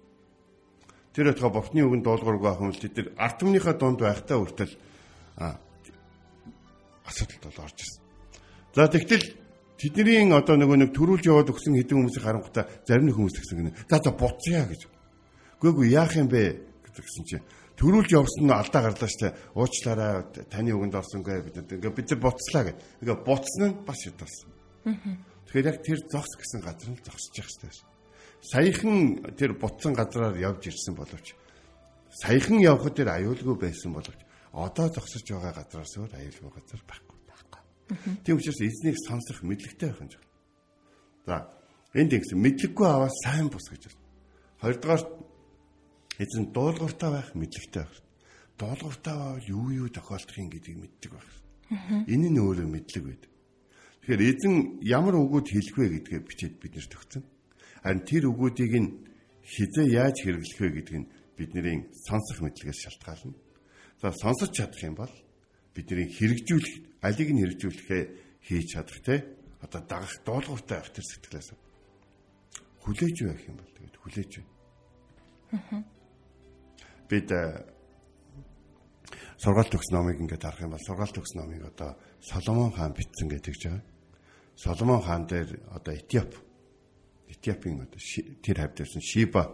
Тэр 1.11 1.35
отгоо 1.35 1.51
бурхны 1.51 1.83
үгэнд 1.83 2.07
дуулуургүй 2.07 2.55
бол 2.55 2.79
тэд 2.79 2.95
нар 2.95 3.09
ард 3.19 3.37
түмнийхээ 3.43 3.75
дунд 3.83 3.99
байхтаа 3.99 4.39
үртэл 4.39 4.75
асуудалд 7.03 7.43
бол 7.51 7.65
орж 7.67 7.79
ирсэн. 7.83 8.03
За 8.79 8.87
тэгтэл 8.95 9.27
тэдний 9.77 10.25
одоо 10.33 10.57
нөгөө 10.57 10.79
нэг 10.83 10.91
төрүүлж 10.97 11.25
яваад 11.29 11.53
өгсөн 11.53 11.77
хэдэн 11.77 11.97
хүмүүсийг 12.01 12.25
харангуйта 12.25 12.69
зарим 12.89 13.07
нэг 13.07 13.17
хүмүүс 13.17 13.37
тэгсэн 13.37 13.57
гэнэ. 13.61 13.73
За 13.89 13.97
за 14.01 14.11
буцъя 14.11 14.65
гэж. 14.67 14.83
Гүйгүй 15.61 15.87
яах 15.93 16.17
юм 16.17 16.29
бэ 16.33 16.43
гэсэн 16.97 17.25
чинь 17.29 17.45
төрүүлж 17.77 18.11
явсан 18.17 18.49
нь 18.49 18.57
алдаа 18.57 18.83
гарлаа 18.89 19.11
штэ. 19.11 19.37
Уучлаарай 19.53 20.25
таны 20.49 20.73
үгэнд 20.73 20.97
орсонгүй 20.97 21.45
бид 21.45 21.57
нар 21.61 21.69
ингээ 21.69 21.93
бид 21.93 22.09
нар 22.09 22.21
буцлаа 22.25 22.63
гэх. 22.73 22.81
Ингээ 23.05 23.19
буцсан 23.21 23.65
нь 23.69 23.79
бас 23.85 24.01
шидэлсэн. 24.01 24.49
Тэгэхээр 25.45 25.69
яг 25.69 25.79
тэр 25.85 26.01
зогс 26.09 26.33
гэсэн 26.41 26.61
газар 26.65 26.89
нь 26.89 27.01
зогсож 27.05 27.37
явах 27.37 27.53
штэ. 27.53 27.69
Саяхан 28.49 28.97
тэр 29.37 29.53
буцсан 29.61 29.93
газараар 29.93 30.41
явж 30.41 30.73
ирсэн 30.73 30.97
боловч 30.97 31.37
саяхан 32.23 32.61
явхад 32.61 32.97
тэр 32.97 33.13
аюулгүй 33.13 33.57
байсан 33.61 33.93
боловч 33.93 34.21
одоо 34.53 34.89
зогсож 34.89 35.23
байгаа 35.29 35.53
газараас 35.53 35.97
өөр 36.01 36.13
аюулгүй 36.17 36.51
газар 36.55 36.83
байхгүй. 36.89 37.16
Тийм 38.25 38.37
учраас 38.37 38.61
эзнийг 38.61 38.97
сонсох 39.07 39.43
мэдлэгтэй 39.43 39.89
байх 39.91 40.01
юм 40.03 40.11
жаа. 40.11 40.25
За 41.27 41.37
энд 41.95 42.13
ингэсэн 42.13 42.39
мэдлэггүй 42.41 42.87
аваа 42.87 43.13
сайн 43.23 43.49
бус 43.49 43.67
гэж 43.71 43.89
байна. 43.89 44.03
Хоёрдугаар 44.61 45.03
Эзэн 46.19 46.53
дуулууртай 46.53 47.11
байх 47.13 47.35
мэдлэгтэй 47.37 47.85
байх. 47.85 48.01
Дуулууртай 48.57 49.15
бол 49.15 49.45
юу 49.45 49.69
юу 49.85 49.89
тохиолдох 49.93 50.37
юм 50.41 50.49
гэдгийг 50.49 50.79
мэддэг 50.81 51.13
байх. 51.13 51.29
Энэ 52.09 52.33
нь 52.33 52.41
өөрөө 52.41 52.69
мэдлэг 52.73 53.05
байд. 53.05 53.23
Тэгэхээр 54.01 54.23
эзэн 54.25 54.55
ямар 54.81 55.21
үгүүд 55.21 55.47
хэлэх 55.53 55.77
вэ 55.77 55.87
гэдгээ 56.01 56.21
бичээд 56.25 56.55
биднэрт 56.57 56.93
өгсөн. 56.97 57.25
Харин 57.85 58.03
тэр 58.09 58.25
үгүүдийг 58.33 58.73
нь 58.81 58.89
хизээ 59.45 59.87
яаж 59.93 60.17
хэрэглэх 60.25 60.57
вэ 60.57 60.69
гэдэг 60.81 60.97
нь 61.05 61.11
бидний 61.37 61.85
сонсох 62.09 62.41
мэдлэгээс 62.41 62.81
шалтгаална. 62.81 63.37
За 64.01 64.09
сонсож 64.17 64.57
чадах 64.57 64.81
юм 64.81 64.97
бол 64.97 65.13
бидний 65.77 66.09
хэрэгжүүлэх, 66.09 67.05
алиг 67.05 67.29
нь 67.31 67.41
хэрэгжүүлэхээ 67.45 68.03
хийж 68.49 68.67
чадах 68.73 69.01
те. 69.05 69.29
Одоо 69.61 69.81
дагах 69.85 70.17
дуулууртай 70.25 70.81
байх 70.81 70.91
тэр 70.91 71.05
сэтгэлээс 71.05 71.53
хүлээж 72.87 73.17
байх 73.27 73.43
юм 73.45 73.57
бол 73.59 73.73
тэгээд 73.75 73.97
хүлээж 73.99 74.33
байна. 75.51 75.85
Бид 77.11 77.29
э, 77.31 77.67
сургаалт 79.43 79.71
төгс 79.75 79.91
номыг 79.91 80.23
ингээд 80.23 80.43
харах 80.47 80.63
юм 80.63 80.75
бол 80.75 80.87
сургаалт 80.87 81.15
төгс 81.19 81.35
номыг 81.35 81.67
одоо 81.67 81.99
Соломон 82.23 82.73
хаан 82.73 82.95
бичсэн 82.95 83.29
гэдэг 83.29 83.55
ч 83.59 83.63
байгаа. 83.67 83.83
Соломон 84.55 85.03
хаан 85.03 85.27
дээр 85.27 85.51
одоо 85.75 85.95
Этиоп 85.95 86.31
Этиопийн 87.27 87.83
одоо 87.83 88.01
тэр 88.43 88.57
хавьд 88.63 88.81
ирсэн 88.87 89.03
Шиба 89.03 89.51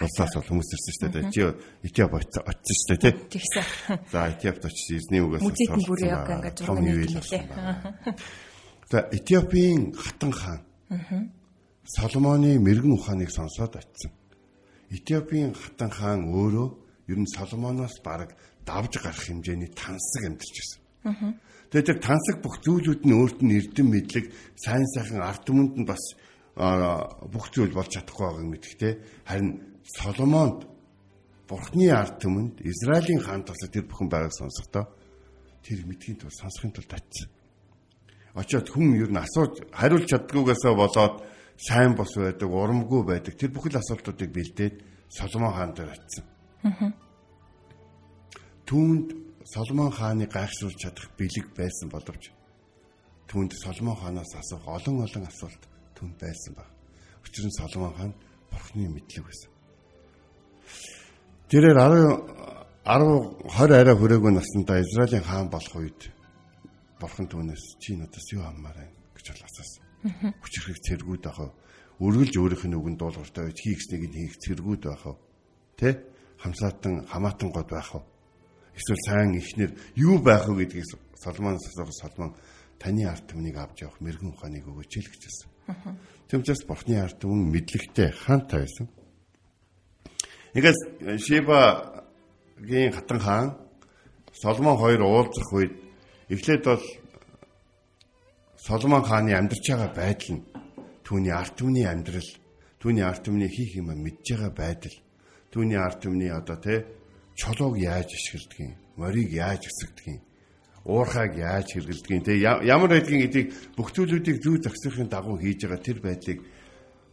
улсаас 0.00 0.32
бол 0.36 0.48
хүмүүс 0.50 0.70
ирсэн 0.76 0.92
шүү 0.96 1.10
дээ. 1.14 1.30
Чи 1.32 1.40
Этиоп 1.88 2.12
очсон 2.20 2.44
шүү 2.44 2.88
дээ 2.96 3.00
тий. 3.00 3.14
Тэгсэн. 3.40 3.64
За 4.12 4.28
Этиопт 4.28 4.64
очиж 4.68 4.88
ирсний 4.92 5.22
үгээс 5.24 5.42
Музейд 5.42 5.72
бүр 5.88 6.00
яг 6.04 6.28
ингээд 6.28 6.56
зураг 6.60 6.78
нээлээ. 6.84 7.44
За 8.92 8.98
Этиопийн 9.08 9.96
хатан 9.96 10.32
хаан. 10.36 10.60
Соломоны 11.86 12.58
мэрэгэн 12.60 12.92
ухааныг 12.92 13.30
сонсоод 13.32 13.80
очсон. 13.80 14.12
Этиопийн 14.92 15.56
хатан 15.56 15.90
хаан 15.90 16.28
өөрөө 16.28 16.68
ер 17.08 17.18
нь 17.18 17.32
Соломоноос 17.32 17.96
баг 18.04 18.36
давж 18.66 19.00
гарах 19.00 19.22
хэмжээний 19.24 19.70
тансаг 19.72 20.22
амьдарч 20.28 20.54
байсан. 20.60 21.40
Тэгээд 21.70 21.86
тэр 21.86 22.00
тансаг 22.02 22.36
бүх 22.42 22.60
зүйлүүд 22.62 23.02
нь 23.06 23.14
өөрт 23.14 23.38
нь 23.42 23.54
эрдэм 23.58 23.86
мэдлэг, 23.90 24.30
сайн 24.58 24.86
сайхан 24.94 25.22
ард 25.22 25.42
түмэнд 25.46 25.74
нь 25.82 25.86
бас 25.86 26.02
бүх 26.56 27.50
зүйл 27.50 27.74
болж 27.74 27.90
чадахгүй 27.90 28.26
байгааг 28.26 28.48
мэдхтэй. 28.50 28.92
Харин 29.26 29.75
Соломонд 29.86 30.66
Бурхны 31.46 31.86
ард 31.94 32.18
түмэнд 32.18 32.58
Израилийн 32.66 33.22
хаан 33.22 33.46
тусаа 33.46 33.70
тэр 33.70 33.86
бүхэн 33.86 34.10
байгааг 34.10 34.34
сонсохдоо 34.34 34.90
тэр 35.62 35.86
мэдхийн 35.86 36.18
тул 36.18 36.34
сонсохын 36.34 36.74
тулд 36.74 36.90
татсан. 36.90 37.30
Очоод 38.34 38.66
хүн 38.66 38.98
ер 38.98 39.14
нь 39.14 39.22
асууж 39.22 39.62
хариулж 39.70 40.10
чаддгүйгээсээ 40.10 40.74
болоод 40.74 41.22
сайн 41.54 41.94
бос 41.94 42.18
байдаг, 42.18 42.50
урамгүй 42.50 43.02
байдаг. 43.06 43.38
Тэр 43.38 43.54
бүхэл 43.54 43.78
асуултуудыг 43.78 44.30
бэлдээд 44.34 44.74
Соломон 45.06 45.54
хаан 45.54 45.72
дээр 45.72 45.94
очсон. 45.94 46.26
Түүнд 48.66 49.08
Соломон 49.46 49.94
хааны 49.94 50.26
гайхшруулж 50.26 50.82
чадах 50.82 51.14
бэлэг 51.14 51.54
байсан 51.54 51.88
боловч 51.94 52.34
түүнд 53.30 53.54
Соломон 53.54 53.94
хаанаас 53.94 54.34
асуух 54.34 54.66
олон 54.66 55.06
олон 55.06 55.24
асуулт 55.30 55.62
түн 55.94 56.10
байсан 56.18 56.58
баг. 56.58 56.66
Учир 57.22 57.46
нь 57.46 57.54
Соломон 57.54 57.94
хаан 57.94 58.12
Бурхны 58.50 58.90
мэдлэг 58.90 59.22
байсан. 59.22 59.55
Тэрээр 61.46 61.78
10 61.78 62.82
10 62.82 63.46
20 63.46 63.78
арай 63.78 63.94
хүрээгүй 63.94 64.32
наснда 64.34 64.82
Израилийн 64.82 65.22
хаан 65.22 65.46
болох 65.46 65.74
үед 65.78 66.10
Бурхан 66.98 67.30
түүнээс 67.30 67.78
чи 67.78 67.94
надаас 67.94 68.26
юу 68.34 68.42
аммаар 68.42 68.74
байна 68.74 68.98
гэж 69.14 69.26
асуусан. 69.30 69.86
Хүчрхэг 70.42 70.78
цэргүүд 70.82 71.24
ахав. 71.30 71.54
Үргэлж 72.02 72.34
өөрийнх 72.34 72.66
нь 72.66 72.74
үгэнд 72.74 72.98
дуулууртай 72.98 73.46
байж 73.46 73.58
хийгснийг 73.62 74.10
нь 74.10 74.18
хийх 74.26 74.42
цэргүүд 74.42 74.82
байхав. 74.90 75.22
Тэ? 75.78 76.02
хамсаатан 76.42 77.06
хамаатан 77.06 77.54
год 77.54 77.70
байх? 77.70 77.94
Эсвэл 78.74 79.06
сайн 79.06 79.38
ихнэр 79.38 79.70
юу 79.94 80.18
байх 80.18 80.50
вэ 80.50 80.66
гэдгийг 80.66 80.98
Соломон 81.14 81.62
асуух 81.62 81.94
Соломон 81.94 82.34
таны 82.82 83.06
арт 83.06 83.30
түмнийг 83.30 83.54
авч 83.54 83.86
явах 83.86 84.02
мэрэгэн 84.02 84.34
ухааныг 84.34 84.66
өгөөч 84.66 84.92
л 84.98 85.10
гэж 85.14 85.22
хэлсэн. 85.22 85.50
Тэмчээс 86.26 86.66
Бурхны 86.66 86.98
арт 86.98 87.22
түмэн 87.22 87.54
мэдлэгтэй 87.54 88.10
хаантай 88.10 88.66
байсан. 88.66 88.90
Нэгээс 90.56 90.80
Шибагийн 91.20 92.92
хатан 92.96 93.20
хаан 93.20 93.48
Соломон 94.32 94.80
хоёр 94.80 95.04
уулзах 95.04 95.52
үед 95.52 95.72
эхлээд 96.32 96.64
бол 96.64 96.84
Соломон 98.56 99.04
хааны 99.04 99.36
амьдарч 99.36 99.64
байгаа 99.68 99.92
байдал 99.92 100.40
нь 100.40 100.46
түүний 101.04 101.34
арт 101.36 101.60
түмний 101.60 101.84
амьдрал, 101.84 102.30
түүний 102.80 103.04
арт 103.04 103.28
түмний 103.28 103.52
хийх 103.52 103.76
юм 103.76 103.92
мэдж 104.00 104.32
байгаа 104.32 104.52
байдал, 104.56 104.96
түүний 105.52 105.76
арт 105.76 106.00
түмний 106.00 106.32
одоо 106.32 106.56
те 106.56 106.88
чулууг 107.36 107.76
яаж 107.76 108.08
ашигладгийг, 108.16 108.80
морийг 108.96 109.28
яаж 109.36 109.68
өсгдгийг, 109.68 110.24
уурхайг 110.88 111.36
яаж 111.36 111.68
хэрэглэдгийг, 111.76 112.24
те 112.24 112.32
ямар 112.40 112.96
байдгийг 112.96 113.28
гэдгийг 113.28 113.48
бүх 113.76 113.92
зүйлүүдийг 113.92 114.40
зүү 114.40 114.64
зохицохын 114.64 115.12
дагуу 115.12 115.36
хийж 115.36 115.68
байгаа 115.68 115.84
тэр 115.84 116.00
байдлыг 116.00 116.40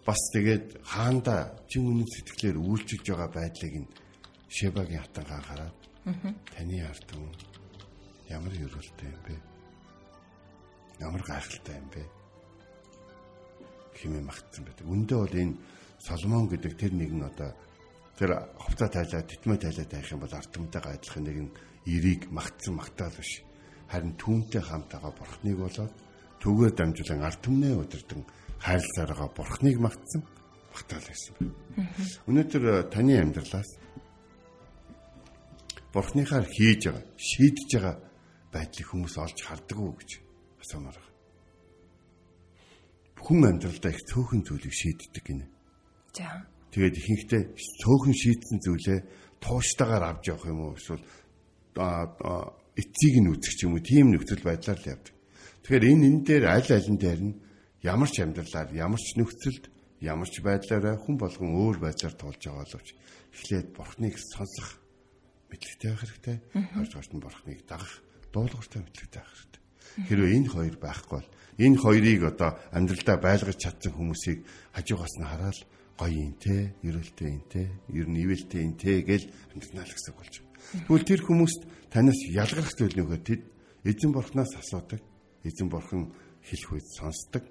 бас 0.05 0.19
тэгээд 0.35 0.83
хаанда 0.83 1.55
чин 1.71 1.87
үнэн 1.87 2.07
сэтгэлээр 2.07 2.57
үйлчилж 2.59 3.05
байгаа 3.07 3.29
байдлыг 3.31 3.75
нь 3.83 3.93
Шебагийн 4.53 5.01
хатангаа 5.01 5.41
хараад 5.41 5.75
таны 6.53 6.77
арт 6.83 7.03
түмэн 7.09 7.33
ямар 8.29 8.53
өрөөлтэй 8.53 9.09
юм 9.09 9.21
бэ? 9.25 9.35
Ямар 11.01 11.23
гайхалтай 11.25 11.79
юм 11.79 11.89
бэ? 11.89 12.03
хэмээн 14.03 14.25
магтсан 14.27 14.63
байдаг. 14.65 14.85
Үндэ 14.87 15.15
бол 15.15 15.35
энэ 15.35 15.55
Соломон 16.03 16.51
гэдэг 16.51 16.73
тэр 16.75 16.93
нэгэн 16.93 17.23
одоо 17.23 17.49
тэр 18.19 18.31
хувцас 18.59 18.91
тайлаад 18.91 19.27
титмээ 19.31 19.59
тайлаад 19.63 19.89
байх 19.89 20.11
юм 20.11 20.19
бол 20.19 20.33
ард 20.35 20.51
түмтэйгээ 20.51 20.93
адилхан 20.99 21.23
нэгэн 21.23 21.49
эрийг 21.87 22.21
магтсан 22.27 22.73
магтаал 22.75 23.15
биш. 23.15 23.39
Харин 23.87 24.13
түүнтэй 24.19 24.61
хамт 24.61 24.91
байгаа 24.91 25.13
бурхныг 25.15 25.57
болоод 25.63 25.93
түгээр 26.43 26.73
дамжуулан 26.75 27.23
ард 27.23 27.39
түмнээ 27.39 27.73
удирдан 27.79 28.21
хайрласараа 28.63 29.29
бурхныг 29.35 29.77
магтсан 29.83 30.21
магтаал 30.71 31.05
байсан. 31.05 31.35
Өнөөдөр 32.25 32.63
э, 32.63 32.75
таны 32.89 33.19
амьдралаас 33.19 33.69
бурхныхаар 35.93 36.47
хийж 36.47 36.87
байгаа, 36.87 37.05
шийдэж 37.19 37.69
байгаа 37.75 37.95
байдлыг 38.55 38.87
хүмүүс 38.87 39.15
олж 39.19 39.37
хардаг 39.43 39.77
уу 39.77 39.93
гэж 39.99 40.11
асуумаар 40.63 40.97
байна 40.97 41.13
хүн 43.23 43.55
амьдралдаа 43.55 43.91
их 43.95 44.03
цөөхөн 44.03 44.43
зүйлийг 44.43 44.75
шийддэг 44.75 45.23
гинэ. 45.23 45.47
За. 46.11 46.43
Тэгээд 46.75 46.95
ихэнхдээ 46.99 47.43
цөөхөн 47.55 48.15
шийдсэн 48.19 48.59
зүйлээ 48.59 48.99
тууштайгаар 49.39 50.03
авч 50.11 50.27
явах 50.27 50.51
юм 50.51 50.59
уу 50.67 50.75
эсвэл 50.75 51.03
эцийг 52.75 53.15
нь 53.23 53.31
үзэх 53.31 53.63
юм 53.63 53.79
уу 53.79 53.83
тийм 53.83 54.11
нөхцөл 54.11 54.43
байдлаар 54.43 54.79
л 54.83 54.91
явдаг. 54.91 55.15
Тэгэхээр 55.63 55.87
энэ 55.87 56.03
энэ 56.03 56.21
дээр 56.27 56.43
аль 56.51 56.71
алин 56.75 56.97
дээр 56.99 57.21
нь 57.23 57.33
ямар 57.83 58.09
ч 58.09 58.23
амьдралаар 58.23 58.71
ямар 58.71 58.99
ч 58.99 59.19
нөхцөлд 59.19 59.67
ямар 59.99 60.27
ч 60.31 60.39
байдлаараа 60.39 60.95
хүн 61.03 61.19
болгон 61.19 61.51
өөр 61.51 61.77
байдлаар 61.83 62.15
тулж 62.15 62.39
байгаа 62.39 62.63
боловч 62.63 62.89
эхлээд 63.35 63.67
бурхныг 63.75 64.15
сонсох 64.15 64.79
мэдлэгтэй 65.51 65.89
байх 65.91 66.01
хэрэгтэй. 66.01 66.37
Хоёрдугаарт 66.73 67.11
нь 67.11 67.23
бурхныг 67.23 67.59
дагах 67.67 67.93
дуулууртай 68.31 68.81
мэдлэгтэй 68.81 69.19
байх 69.19 69.31
хэрэгтэй. 69.35 69.61
Хэрвээ 70.07 70.35
энэ 70.39 70.49
хоёр 70.49 70.75
байхгүй 70.79 71.17
бол 71.19 71.29
энэ 71.59 71.77
хоёрыг 71.83 72.21
одоо 72.23 72.51
амьдралдаа 72.71 73.17
байлгаж 73.19 73.57
чадсан 73.59 73.91
хүмүүсийг 73.93 74.39
хажуугаас 74.73 75.15
нь 75.19 75.27
хараад 75.27 75.59
гоё 75.99 76.27
те, 76.41 76.73
ерөөлтэй 76.81 77.33
те, 77.51 77.69
ер 77.93 78.07
нь 78.09 78.21
ивэлтэй 78.23 78.65
те 78.79 79.05
гэж 79.05 79.29
амьдрнаа 79.53 79.85
л 79.85 79.93
гэсэн 79.93 80.13
болж 80.17 80.33
байна. 80.41 80.87
Тэгвэл 80.87 81.05
тэр 81.05 81.21
хүмүүст 81.21 81.61
танаас 81.93 82.19
ялгарх 82.33 82.73
зүйл 82.73 82.97
нөхөд 82.97 83.23
тэд 83.27 83.41
эзэн 83.85 84.11
бурхнаас 84.15 84.57
асуудаг. 84.57 85.01
Эзэн 85.45 85.69
бурхан 85.69 86.09
хэлэх 86.41 86.69
үед 86.73 86.87
сонсдог. 86.97 87.43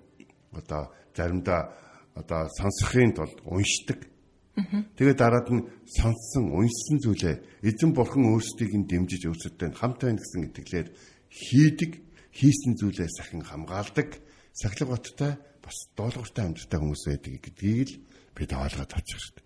Одоо 0.52 0.92
заримдаа 1.16 1.72
одоо 2.14 2.48
сонсохын 2.48 3.12
тулд 3.16 3.40
уншдаг. 3.44 4.08
Тэгээд 4.52 5.16
дараад 5.16 5.48
нь 5.48 5.64
сонссон, 5.88 6.52
уншсан 6.52 7.00
зүйлээ 7.00 7.64
эзэн 7.64 7.96
бурхан 7.96 8.28
өөрсдийг 8.28 8.72
нь 8.76 8.88
дэмжиж 8.88 9.24
өөрсөдтэй 9.24 9.72
хамт 9.72 10.04
байна 10.04 10.20
гэсэн 10.20 10.52
итгэлээр 10.52 10.88
хийдэг 11.32 11.92
хийсэн 12.36 12.76
зүйлээс 12.76 13.16
сахин 13.16 13.40
хамгаалдаг 13.40 14.20
сахилга 14.52 14.92
баттай 14.92 15.32
бас 15.64 15.76
доолгортой 15.96 16.44
амьдралтай 16.52 16.78
хүмүүс 16.80 17.02
байдаг 17.08 17.32
гэдгийг 17.40 17.88
л 17.88 17.96
бид 18.36 18.50
ойлгоод 18.52 18.92
авчих 18.92 19.16
хэрэгтэй. 19.16 19.44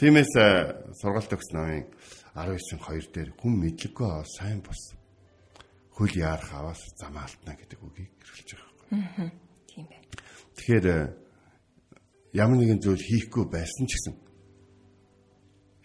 Тиймээс 0.00 0.32
сургалт 0.96 1.32
өгс 1.32 1.52
намын 1.52 1.84
19-2 2.32 3.12
дээр 3.12 3.30
хүн 3.36 3.54
мэдлэггүй 3.60 4.24
сайн 4.32 4.64
бос 4.64 4.96
хөл 5.96 6.14
яарах 6.14 6.52
аваас 6.54 6.82
замаалтна 7.00 7.52
гэдэг 7.58 7.80
үгийг 7.82 8.12
хэрэглэж 8.22 8.48
байгаа 8.54 8.72
юм. 8.88 9.02
Аа. 9.02 9.28
Тийм 9.66 9.86
байна. 9.90 10.06
Тэгэхээр 10.58 10.86
ямар 12.34 12.58
нэгэн 12.58 12.82
зүйл 12.82 12.98
хийхгүй 12.98 13.46
байсан 13.46 13.86
ч 13.86 13.94
гэсэн 13.94 14.14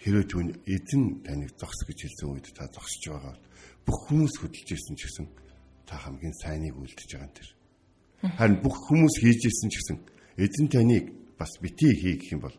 хэрвээ 0.02 0.26
түүн 0.28 0.50
эзэн 0.68 1.04
таныг 1.24 1.54
зогс 1.56 1.80
гэж 1.88 2.10
хэлсэн 2.10 2.28
үед 2.34 2.50
та 2.52 2.68
зогсож 2.68 3.04
байгаа 3.08 3.38
бүх 3.88 4.00
хүмүүс 4.10 4.36
хөдөлж 4.42 4.70
ирсэн 4.76 4.96
ч 5.00 5.08
гэсэн 5.08 5.28
та 5.88 5.96
хамгийн 6.02 6.36
сайныг 6.44 6.76
үлдэж 6.76 7.10
байгаа 7.14 7.30
юм 7.30 7.36
тэр. 7.38 7.50
Харин 8.36 8.58
бүх 8.60 8.76
хүмүүс 8.88 9.16
хийж 9.22 9.42
ирсэн 9.48 9.70
ч 9.72 9.76
гэсэн 9.80 9.98
эзэн 10.40 10.68
таныг 10.68 11.06
бас 11.40 11.52
бити 11.62 11.92
хий 11.96 12.16
гэх 12.20 12.36
юм 12.36 12.42
бол 12.44 12.58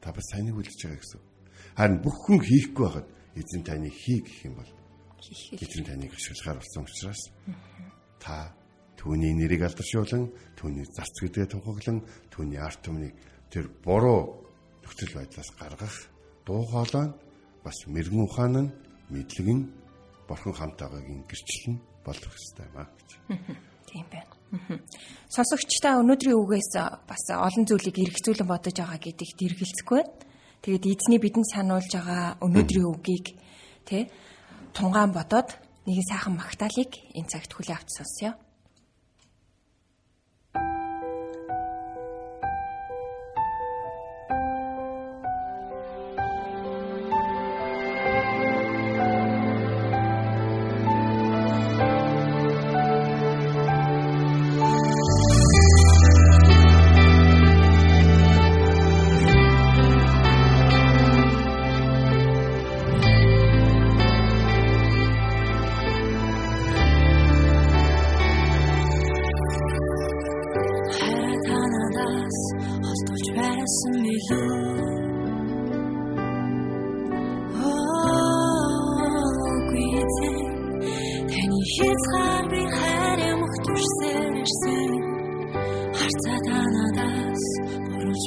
та 0.00 0.12
бас 0.12 0.26
сайныг 0.32 0.56
үлдэж 0.56 0.80
байгаа 0.84 1.00
гэсэн. 1.00 1.20
Харин 1.76 1.98
бүх 2.04 2.16
хүн 2.24 2.40
хийхгүй 2.40 2.84
байхад 2.84 3.08
эзэн 3.36 3.62
таныг 3.64 3.92
хий 3.92 4.20
гэх 4.20 4.38
юм 4.48 4.54
бол 4.56 4.70
эзэн 5.56 5.84
таныг 5.84 6.12
ашиглахаар 6.12 6.58
болсон 6.60 6.84
учраас 6.84 7.22
та 8.20 8.52
түүний 9.02 9.34
нэрийг 9.34 9.66
алдаршуулан, 9.66 10.30
түүний 10.54 10.86
зарц 10.86 11.18
гэдгээ 11.18 11.50
тунхаглан, 11.50 12.06
түүний 12.30 12.62
арт 12.62 12.86
түмнийг 12.86 13.18
тэр 13.50 13.66
буруу 13.82 14.46
нөхцөл 14.86 15.18
байдлаас 15.18 15.50
гаргах 15.58 15.96
дуу 16.46 16.62
хоолой 16.70 17.10
бас 17.66 17.74
мэрэгэн 17.90 18.22
ухаан 18.22 18.54
нь 18.62 18.70
мэдлэг 19.10 19.48
нь 19.50 19.66
борхон 20.30 20.54
хамт 20.54 20.78
байгаагийн 20.78 21.26
гэрчлэл 21.26 21.74
нь 21.74 21.82
болох 22.06 22.30
хэрэгтэй 22.30 22.68
маа 22.70 22.86
гэж. 22.94 23.10
Тийм 23.90 24.06
байна. 24.06 24.78
Сонсогчдаа 25.34 25.98
өнөөдрийн 25.98 26.38
үгээс 26.38 26.72
бас 27.02 27.24
олон 27.34 27.66
зүйлийг 27.66 27.98
эргцүүлэн 28.06 28.46
бодож 28.46 28.76
байгаа 28.78 29.02
гэдэгт 29.02 29.38
эргэлзэхгүй. 29.50 30.02
Тэгээд 30.62 30.84
эзний 30.86 31.18
бидэнд 31.18 31.48
сануулж 31.50 31.90
байгаа 31.90 32.38
өнөөдрийн 32.38 32.86
үгийг 32.86 33.26
тэ 33.82 34.06
тунгаан 34.70 35.10
бодоод 35.10 35.58
нэгэн 35.90 36.06
сайхан 36.06 36.38
магтаалык 36.38 36.92
энэ 37.18 37.30
цагт 37.32 37.50
хүлээ 37.50 37.74
авч 37.74 37.90
сонсъё. 37.98 38.38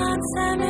эзэн 0.07 0.66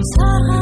pensar 0.00 0.54
en 0.54 0.59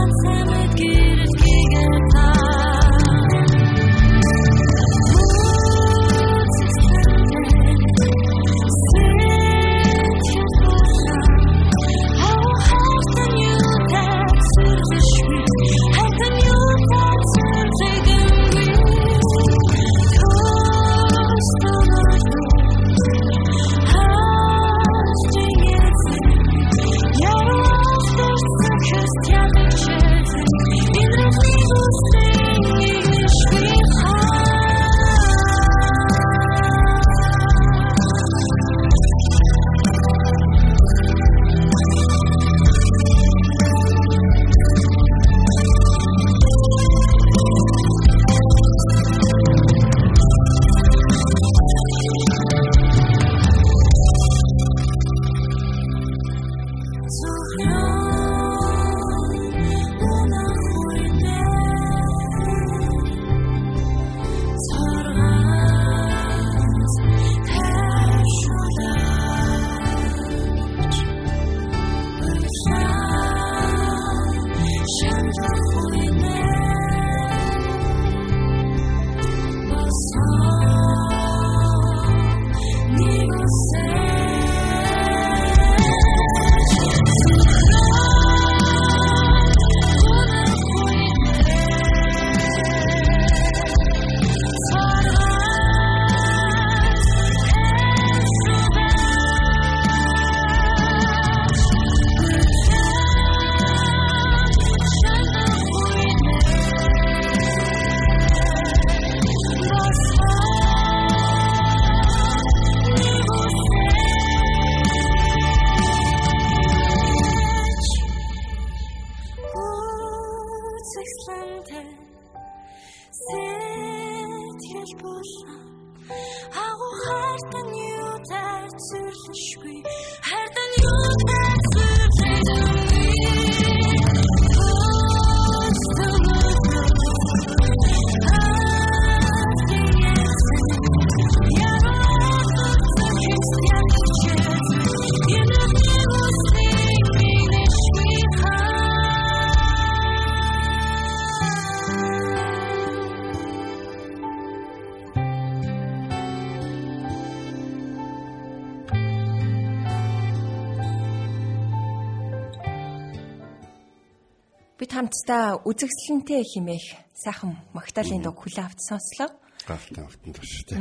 Бид 164.79 164.95
хамтдаа 164.95 165.59
үзэгсэлэнтэй 165.67 166.47
химээх 166.47 166.87
сайхан 167.11 167.59
Магдалины 167.75 168.23
дог 168.23 168.38
хүлээ 168.38 168.62
авч 168.62 168.79
сонслоо. 168.87 169.35
Галтан 169.67 170.07
автан 170.07 170.31
турштай. 170.31 170.79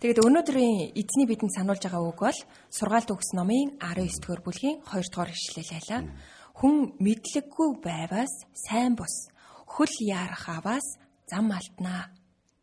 Тэгээд 0.00 0.24
өнөөдрийн 0.24 0.96
эзний 0.96 1.28
бидэнд 1.28 1.52
сануулж 1.52 1.84
байгаа 1.84 2.08
үг 2.08 2.24
бол 2.24 2.40
сургаалт 2.72 3.12
өгс 3.12 3.36
номын 3.36 3.76
19 3.84 4.24
дугаар 4.24 4.40
бүлгийн 4.40 4.80
2 4.80 5.12
дугаар 5.12 5.28
ишлэл 5.36 5.60
байлаа. 5.60 6.00
Хүн 6.56 6.96
мэдлэггүй 7.04 7.70
байваас 7.84 8.32
сайн 8.56 8.96
бус. 8.96 9.28
Хөл 9.76 9.92
яарах 10.08 10.48
аваас 10.48 10.88
зам 11.28 11.52
алднаа 11.52 12.08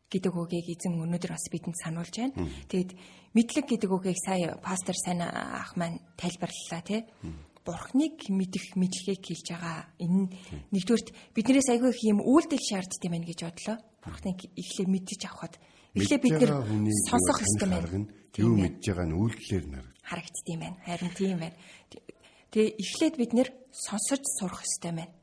гэдэг 0.10 0.34
үгийг 0.34 0.74
эзэн 0.74 0.98
өнөөдөр 0.98 1.30
бас 1.38 1.46
бидэнд 1.54 1.78
сануулж 1.78 2.16
байна. 2.18 2.42
Тэгээд 2.74 2.92
мэдлэг 3.38 3.66
гэдэг 3.70 3.90
үгийг 3.94 4.18
сая 4.18 4.58
пастор 4.66 4.98
сайн 4.98 5.22
ах 5.30 5.78
маань 5.78 6.02
тайлбарлалаа 6.18 6.82
тий. 6.82 7.06
Бурхныг 7.66 8.30
мэдэх 8.30 8.78
мэдлэгийг 8.78 9.26
хэлж 9.26 9.48
байгаа. 9.58 9.90
Энэ 9.98 10.30
нэгдүгürt 10.70 11.10
биднээс 11.34 11.70
айгүй 11.74 11.90
их 11.90 12.02
юм 12.06 12.22
үйлдэл 12.22 12.62
шаарддаг 12.62 13.02
юм 13.02 13.14
байна 13.18 13.26
гэж 13.26 13.40
бодлоо. 13.42 13.78
Бурхныг 14.06 14.40
эхлээ 14.54 14.86
мэдэж 14.86 15.22
авахад 15.26 15.58
эхлээ 15.98 16.20
бид 16.22 16.38
нэр 16.38 16.52
сонсох 17.10 17.42
хэрэгтэй 17.42 17.70
байна. 17.74 18.06
Юу 18.38 18.54
мэдж 18.54 18.84
байгаа 18.86 19.08
нь 19.10 19.18
үйлдэлээр 19.18 19.66
нар. 19.66 19.88
харагдд 20.06 20.46
юм 20.46 20.60
байна. 20.62 20.78
Харин 20.86 21.12
тийм 21.18 21.38
байна. 21.42 21.58
Тэгээ 22.54 22.72
эхлээд 22.78 23.16
бид 23.18 23.32
нэр 23.34 23.50
сонсож 23.74 24.22
сурах 24.38 24.62
хэрэгтэй 24.62 24.94
байна. 24.94 25.14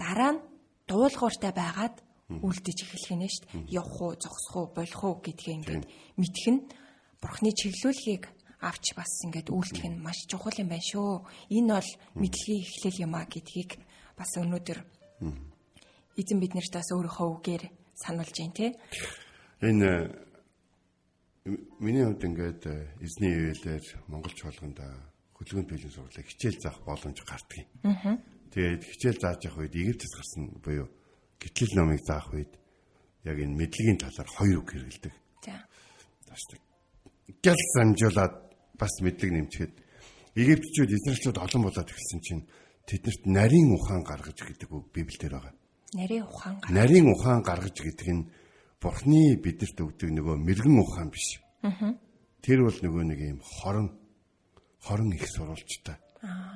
Дараа 0.00 0.32
нь 0.32 0.40
дуулууртай 0.88 1.52
байгаад 1.52 1.96
үлдэж 2.32 2.78
эхлэх 2.88 3.12
нь 3.12 3.28
шүү 3.28 3.68
дээ. 3.68 3.76
Явах 3.76 4.00
уу, 4.00 4.12
зогсох 4.16 4.56
уу, 4.56 4.66
болох 4.72 5.02
уу 5.04 5.14
гэдгээ 5.20 5.56
ингээд 5.60 5.84
мэдэх 6.16 6.46
нь 6.48 6.60
бурхны 7.20 7.50
чиглүүлгийг 7.52 8.24
авч 8.62 8.94
бас 8.94 9.10
ингээд 9.26 9.50
үйлдэх 9.50 9.84
нь 9.90 9.98
маш 9.98 10.22
чухал 10.30 10.54
юм 10.56 10.70
байна 10.70 10.86
шүү. 10.86 11.26
Энэ 11.50 11.74
бол 11.74 11.90
мэдлэгийн 12.14 12.62
эхлэл 12.62 13.02
юм 13.04 13.12
а 13.18 13.26
гэдгийг 13.26 13.70
бас 14.14 14.30
өнөөдөр 14.38 14.78
эзэн 16.16 16.38
биднэрт 16.38 16.72
бас 16.72 16.88
өөрийнхөө 16.94 17.28
үгээр 17.42 17.64
сануулж 17.98 18.36
байна 18.38 18.54
те. 18.54 18.66
Энэ 19.66 19.90
миний 21.82 22.04
хувьд 22.06 22.22
ингээд 22.22 22.62
эзний 23.02 23.34
ивэлээр 23.34 23.84
Монгол 24.06 24.34
чуулганд 24.38 24.78
хөдөлгөөн 25.34 25.66
төлөв 25.66 25.90
сурлаа 25.90 26.22
хичээл 26.22 26.62
заах 26.62 26.78
боломж 26.86 27.18
гардаг 27.26 27.58
юм. 27.58 27.66
Тэгээд 28.54 28.82
хичээл 28.86 29.18
зааж 29.18 29.40
явах 29.50 29.66
үед 29.66 29.74
Египтээс 29.74 30.14
гарсан 30.14 30.42
буюу 30.62 30.86
гитлэл 31.42 31.74
номыг 31.74 32.00
заах 32.06 32.30
үед 32.30 32.52
яг 33.26 33.36
энэ 33.42 33.58
мэдлэгийн 33.58 33.98
талаар 33.98 34.30
хоёр 34.30 34.58
үг 34.62 34.70
хэрэгэлдэг. 34.70 35.14
За. 35.42 35.56
Тааштай. 36.28 36.58
Гял 37.42 37.58
санжуулаад 37.74 38.51
бас 38.78 38.92
мэдлэг 39.00 39.30
нэмчихэд 39.32 39.74
Египтчүүд 40.36 40.90
Израильчууд 40.96 41.38
олон 41.38 41.62
болоод 41.68 41.90
ирсэн 41.92 42.20
чинь 42.24 42.42
тэднэрт 42.88 43.22
нарийн 43.28 43.68
ухаан 43.76 44.02
гаргаж 44.02 44.38
гэдэг 44.40 44.70
үг 44.72 44.88
Библиэлд 44.92 45.32
байгаа. 45.32 45.54
Нарийн 45.92 46.24
ухаан 46.24 46.56
гар. 46.60 46.70
Нарийн 46.72 47.06
ухаан 47.12 47.42
гаргаж 47.44 47.76
гэдэг 47.76 48.08
нь 48.08 48.28
Бурхны 48.80 49.36
бидэрт 49.38 49.78
өгдөг 49.78 50.10
нөгөө 50.10 50.36
мэрэгэн 50.40 50.80
ухаан 50.80 51.12
биш. 51.12 51.38
Тэр 52.42 52.66
бол 52.66 52.78
нөгөө 52.82 53.04
нэг 53.12 53.20
юм 53.22 53.40
хорон 53.62 53.94
хорон 54.82 55.12
их 55.14 55.28
сурвалжтай. 55.28 56.00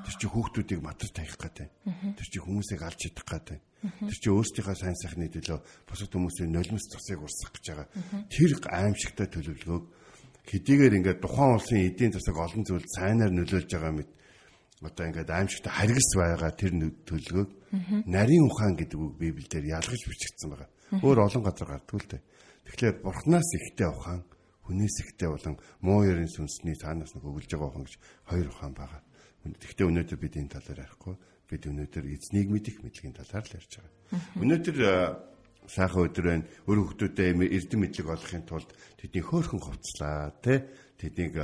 Тэр 0.03 0.15
чинь 0.19 0.33
хүүхдүүдийг 0.33 0.81
матар 0.83 1.11
таих 1.15 1.39
гэдэг. 1.39 1.71
Тэр 2.19 2.27
чинь 2.27 2.43
хүмүүсийг 2.43 2.83
алж 2.83 2.99
чадах 2.99 3.27
гэдэг. 3.31 3.61
Тэр 4.03 4.17
чинь 4.19 4.35
өөрсдийнхөө 4.35 4.75
сайн 4.75 4.99
сайхны 4.99 5.31
төлөө 5.31 5.59
бусад 5.87 6.11
хүмүүсийн 6.11 6.51
нулимс 6.51 6.91
цусыг 6.91 7.23
урсгах 7.23 7.55
гэж 7.55 7.65
байгаа. 7.71 7.89
Тэр 8.27 8.51
аимшигтай 8.67 9.27
төлөвлөгөөг 9.31 9.85
хэдийгээр 10.47 10.97
ингээд 11.03 11.21
тухайн 11.23 11.59
улсын 11.59 11.83
эдийн 11.91 12.13
засаг 12.15 12.37
олон 12.39 12.63
зүйл 12.63 12.87
сайнаар 12.87 13.33
нөлөөлж 13.35 13.71
байгаа 13.71 13.95
мэт 13.99 14.11
одоо 14.83 15.05
ингээд 15.11 15.31
аимшигтай 15.31 15.73
харгас 15.73 16.11
байгаа 16.15 16.53
тэр 16.55 16.73
төлөвлөгөөг 17.09 17.51
нарийн 18.07 18.45
ухаан 18.47 18.75
гэдэг 18.79 18.99
үг 18.99 19.15
Библиэлд 19.19 19.67
ялгаж 19.67 20.03
бичигдсэн 20.07 20.49
байгаа. 20.53 20.71
Өөр 21.03 21.19
олон 21.27 21.43
газар 21.43 21.67
гардгүй 21.67 21.99
л 21.99 22.11
дээ. 22.15 22.23
Тэгэхээр 22.71 22.97
бурхнаас 23.03 23.49
ихтэй 23.59 23.89
ухаан 23.91 24.23
хүнээс 24.67 24.97
ихтэй 25.03 25.29
болон 25.31 25.55
муу 25.83 26.03
ярийн 26.05 26.31
сүнсний 26.31 26.77
цаанаас 26.79 27.15
нэг 27.15 27.25
өгүүлж 27.25 27.51
байгаа 27.55 27.71
ухаан 27.71 27.87
гэж 27.87 27.97
хоёр 28.31 28.47
ухаан 28.51 28.75
байгаа. 28.75 29.03
Гэхдээ 29.47 29.87
өнөөдөр 29.87 30.19
бид 30.19 30.35
энэ 30.37 30.53
талаар 30.55 30.83
ярихгүй. 30.83 31.15
Бид 31.47 31.63
өнөөдөр 31.71 32.05
эзнийг 32.11 32.49
мэдих 32.51 32.83
мэдлэгийн 32.83 33.15
талаар 33.15 33.47
л 33.47 33.55
ярьж 33.55 33.73
байгаа. 33.79 33.95
Өнөөдөр 34.43 34.77
сайхан 35.69 36.07
өдөр 36.07 36.27
байна. 36.27 36.49
Өөр 36.67 36.79
хүмүүстэй 36.97 37.35
эрдэм 37.35 37.81
мэдлэг 37.83 38.09
олохын 38.09 38.45
тулд 38.47 38.71
тэдний 38.97 39.25
хөөрхөн 39.25 39.63
хувцлаа 39.63 40.33
тий 40.43 40.63
тэднийг 40.97 41.35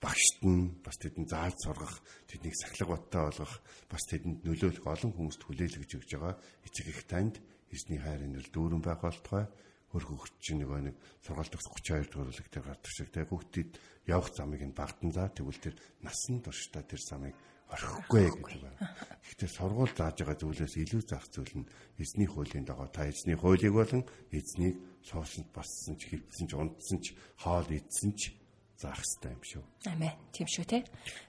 багшд 0.00 0.40
нь 0.44 0.76
бас 0.84 0.96
тэдэнд 1.00 1.28
зааж 1.28 1.56
сургах, 1.56 1.98
тэднийг 2.28 2.54
сахилга 2.54 2.94
баттай 2.94 3.22
болгох, 3.26 3.54
бас 3.88 4.02
тэдэнд 4.06 4.44
нөлөөлөх 4.44 4.86
олон 4.86 5.12
хүмүүст 5.16 5.42
хүлээлгэж 5.42 5.90
өгж 5.96 6.10
байгаа. 6.14 6.34
Эцэг 6.68 6.86
их 6.92 7.02
танд 7.08 7.40
эзний 7.72 7.98
хайр 7.98 8.28
энэл 8.28 8.48
дүүрэн 8.52 8.82
байх 8.84 9.00
болтугай. 9.00 9.48
Хөр 9.90 10.04
хөгч 10.04 10.34
чинь 10.42 10.60
нөгөө 10.60 10.80
нэг 10.92 10.96
сургаалт 11.24 11.52
төгс 11.54 11.66
32 11.72 12.10
дугаар 12.12 12.28
бүлэг 12.28 12.48
дээр 12.52 12.66
гардаг 12.68 12.92
шиг 12.92 13.08
тэгээ 13.14 13.30
хүүхдэд 13.30 13.70
явах 14.10 14.30
замыг 14.34 14.62
нь 14.66 14.76
багтан 14.76 15.10
заа 15.14 15.30
тэгвэл 15.30 15.62
тэр 15.62 15.74
насан 16.02 16.42
туршдаа 16.42 16.82
тэр 16.84 17.00
замыг 17.00 17.34
орхихгүй 17.70 18.30
гэдэг 18.30 18.62
байна. 18.62 18.78
Гэхдээ 19.26 19.50
сургууль 19.50 19.94
зааж 19.94 20.16
байгаа 20.22 20.38
зүйлээс 20.38 20.74
илүү 20.86 21.02
заах 21.02 21.26
зүйл 21.34 21.54
нь 21.60 21.68
эзний 21.98 22.28
хуулийн 22.30 22.64
дагуу 22.64 22.88
та 22.88 23.10
эзний 23.10 23.34
хуулийг 23.34 23.74
болон 23.74 24.02
эзнийг 24.30 24.76
суусанд 25.02 25.50
бассан 25.50 25.98
ч 25.98 26.14
хөвцсөн 26.14 26.46
ч 26.46 26.52
унтсан 26.54 26.98
ч 27.02 27.06
хоол 27.42 27.66
идсэн 27.66 28.10
ч 28.14 28.34
заах 28.78 29.02
хэрэгтэй 29.02 29.32
юм 29.34 29.42
шүү. 29.42 29.64
Амен. 29.90 30.14
Тийм 30.30 30.46
шүү 30.46 30.64
те. 30.64 30.78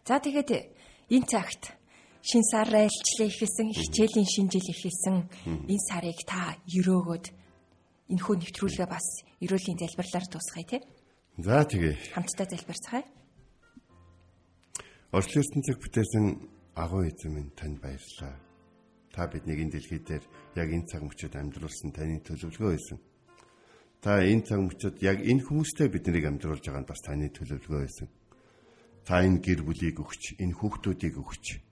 За 0.05 0.21
тэгээд 0.21 0.49
энэ 1.09 1.25
цагт 1.25 1.73
шин 2.21 2.43
сар 2.43 2.69
айлчлаа 2.69 3.27
ихэсэн 3.27 3.71
хичээлийн 3.73 4.27
шинжил 4.27 4.67
ихэсэн 4.67 5.17
энэ 5.47 5.85
сарыг 5.89 6.19
та 6.27 6.59
өрөөгөөд 6.67 7.25
энэ 8.11 8.21
хүү 8.23 8.35
нэвтрүүлгээ 8.43 8.87
бас 8.87 9.07
эрүүлийн 9.41 9.79
залбирлаар 9.79 10.27
тусгая 10.27 10.65
те. 10.67 10.77
За 11.37 11.63
тэгээ 11.63 12.13
Хамтдаа 12.13 12.47
залбирцгаая. 12.49 13.05
Орчлын 15.07 15.39
ертөнцийг 15.39 15.79
бүтээсэн 15.79 16.25
агуу 16.75 17.07
эзэн 17.07 17.31
минь 17.31 17.55
танд 17.55 17.79
баярлалаа. 17.79 18.35
Та 19.15 19.23
биднийг 19.31 19.63
энэ 19.63 19.79
дэлхий 19.79 20.03
дээр 20.03 20.19
яг 20.59 20.67
энэ 20.67 20.83
цаг 20.83 21.07
мөчид 21.07 21.31
амьдруулсан 21.31 21.95
таны 21.95 22.19
төлөвлөгөө 22.27 22.75
байсан. 22.75 22.99
Та 24.03 24.19
энэ 24.19 24.43
цаг 24.43 24.59
мөчид 24.67 24.99
яг 24.99 25.23
энэ 25.23 25.47
хүмүүстэй 25.47 25.87
биднийг 25.87 26.27
амьдруулж 26.27 26.59
байгаа 26.59 26.83
нь 26.83 26.91
бас 26.91 26.99
таны 27.07 27.31
төлөвлөгөө 27.31 27.81
байсан. 27.87 28.07
Та 29.07 29.23
энэ 29.23 29.39
гэр 29.39 29.63
бүлийг 29.63 29.95
өгч, 29.95 30.43
энэ 30.43 30.57
хүүхдүүдийг 30.59 31.15
өгч. 31.23 31.63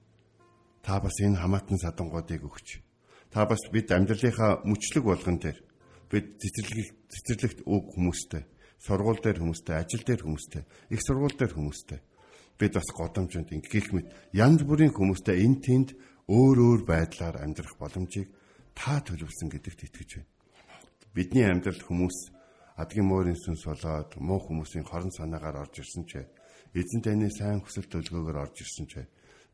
Та 0.79 1.03
бас 1.03 1.19
энэ 1.19 1.35
хамаатан 1.35 1.75
садангуудыг 1.75 2.39
өгч. 2.39 2.79
Та 3.35 3.43
бас 3.43 3.59
бид 3.67 3.91
амьдралынхаа 3.91 4.63
мөчлөг 4.63 5.03
болгон 5.11 5.43
дээр 5.43 5.59
бид 6.07 6.39
цэцэрлэг 6.39 6.87
цэцэрлэгт 7.11 7.59
үг 7.67 7.83
хүмүүстэй, 7.99 8.47
сургууль 8.79 9.19
дээр 9.19 9.43
хүмүүстэй, 9.43 9.75
ажил 9.75 10.07
дээр 10.07 10.23
хүмүүстэй, 10.23 10.63
их 10.95 11.03
сургууль 11.03 11.35
дээр 11.35 11.51
хүмүүстэй 11.51 11.99
бид 12.59 12.73
бас 12.73 12.89
годомжинд 12.95 13.51
ингэх 13.51 13.91
мэт 13.91 14.07
янз 14.31 14.63
бүрийн 14.63 14.95
хүмүүстэй 14.95 15.43
эн 15.43 15.59
тэнд 15.59 15.89
өөр 16.31 16.57
өөр 16.57 16.81
байдлаар 16.87 17.43
амьдрах 17.43 17.75
боломжийг 17.77 18.31
та 18.73 18.99
төлөвлөсөн 19.03 19.49
гэдэгт 19.51 19.81
итгэж 19.87 20.11
байна. 20.17 20.31
Бидний 21.15 21.45
амьдралд 21.47 21.83
хүмүүс 21.83 22.17
адгийн 22.75 23.07
морин 23.07 23.39
сүнс 23.39 23.63
болоод 23.67 24.11
муу 24.19 24.39
хүмүүсийн 24.43 24.83
хорон 24.87 25.11
санаагаар 25.11 25.63
орж 25.63 25.79
ирсэн 25.79 26.03
ч 26.07 26.23
эзэн 26.75 27.01
таны 27.03 27.31
сайн 27.31 27.63
хүсэл 27.63 27.87
төлгөөгөөр 27.87 28.37
орж 28.43 28.55
ирсэн 28.63 28.87
ч 28.91 28.93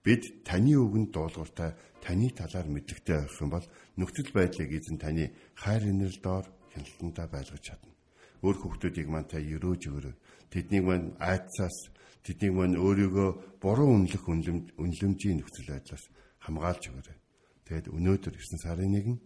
бид 0.01 0.41
таны 0.41 0.73
үгэнд 0.73 1.13
дуулууртай 1.13 1.77
таны 2.01 2.33
талаар 2.33 2.65
мэдлэгтэй 2.65 3.17
байх 3.21 3.37
юм 3.37 3.49
бол 3.53 3.65
нөхцөл 3.97 4.33
байдлыг 4.33 4.73
эзэн 4.73 4.97
таны 4.97 5.29
хайр 5.53 5.85
инэрл 5.85 6.17
доор 6.17 6.45
хяналтандаа 6.73 7.27
байлгаж 7.29 7.61
чадна. 7.61 7.93
Өөр 8.41 8.57
хүмүүсийг 8.57 9.05
маань 9.05 9.29
та 9.29 9.37
өрөөж 9.37 9.83
өрөө. 9.85 10.15
Тэднийг 10.49 10.83
маань 10.89 11.13
айдсаас 11.21 11.93
тэднийг 12.25 12.53
маань 12.53 12.77
өөрийгөө 12.77 13.29
буруу 13.61 13.89
үнэлэх 13.97 14.23
үнлэмж 14.25 14.65
үнлэмжийн 14.77 15.37
нөхцөл 15.41 15.73
байдлаас 15.73 16.03
хамгаалж 16.45 16.83
өгөөрэй. 16.89 17.17
Тэгэд 17.65 17.85
өнөөдөр 17.93 18.33
9 18.37 18.61
сарын 18.61 18.93
1 18.97 19.17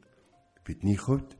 бидний 0.64 1.00
хувьд 1.00 1.36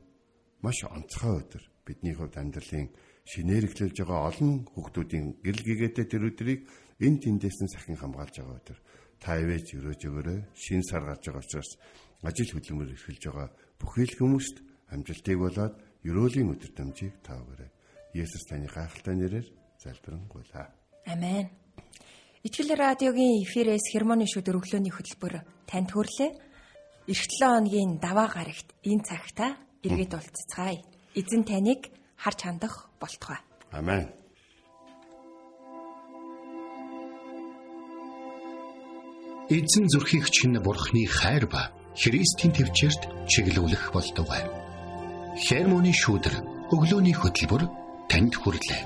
маш 0.60 0.84
онцгой 0.84 1.40
өдөр. 1.40 1.64
Бидний 1.86 2.14
хувьд 2.16 2.36
амьдралын 2.36 2.90
шинээр 3.24 3.68
эхлүүлж 3.70 3.96
байгаа 4.02 4.20
олон 4.30 4.52
хүүхдүүдийн 4.74 5.26
гэрэл 5.44 5.64
гэгээтэй 5.66 6.06
тэр 6.06 6.28
өдрийг 6.30 6.60
энэ 7.02 7.20
тэндээс 7.22 7.58
нь 7.62 7.72
сахин 7.72 7.98
хамгаалж 7.98 8.34
байгаа 8.42 8.58
өдөр. 8.58 8.78
Та 9.22 9.38
ивэж 9.40 9.66
өрөөж 9.78 10.00
өгөөрэй. 10.06 10.40
Шин 10.54 10.82
сар 10.82 11.02
гарч 11.06 11.24
байгаа 11.30 11.42
учраас 11.42 11.70
ажил 12.22 12.52
хөдөлмөр 12.52 12.94
эрхэлж 12.94 13.22
байгаа 13.26 13.48
бүхий 13.80 14.06
л 14.06 14.18
хүмүүст 14.18 14.56
амжилтыг 14.92 15.38
болоод 15.38 15.74
ерөөлийн 16.06 16.52
өдөр 16.54 16.72
дамжийг 16.74 17.14
та 17.22 17.38
өгөөрэй. 17.38 17.70
Есүс 18.14 18.44
таны 18.48 18.70
гайхалтай 18.70 19.14
нэрээр 19.18 19.46
залбирanгуйлаа. 19.82 20.85
Амен. 21.06 21.46
Итгэл 22.42 22.74
радиогийн 22.74 23.42
эфирээс 23.46 23.94
хермоны 23.94 24.26
шүдэр 24.26 24.58
өглөөний 24.58 24.90
хөтөлбөр 24.90 25.34
танд 25.70 25.90
хүрлээ. 25.94 26.30
Эх 27.06 27.20
7 27.30 27.62
хоногийн 27.62 28.02
даваа 28.02 28.26
гарагт 28.26 28.74
энэ 28.82 29.06
цагта 29.06 29.54
эргээд 29.86 30.18
уулзцгаая. 30.18 30.82
Эзэн 31.14 31.42
таныг 31.46 31.90
харж 32.18 32.38
хандах 32.42 32.90
болтугай. 32.98 33.38
Амен. 33.70 34.10
Эзэн 39.46 39.86
зүрхийн 39.86 40.26
чинь 40.26 40.58
бурхны 40.58 41.06
хайр 41.06 41.46
ба 41.46 41.70
Христийн 41.94 42.50
төвчөрт 42.50 43.30
чиглүүлэх 43.30 43.94
болтугай. 43.94 44.42
Хермоны 45.38 45.94
шүүдэр 45.94 46.34
өглөөний 46.74 47.14
хөтөлбөр 47.14 47.62
танд 48.10 48.34
хүрлээ. 48.34 48.82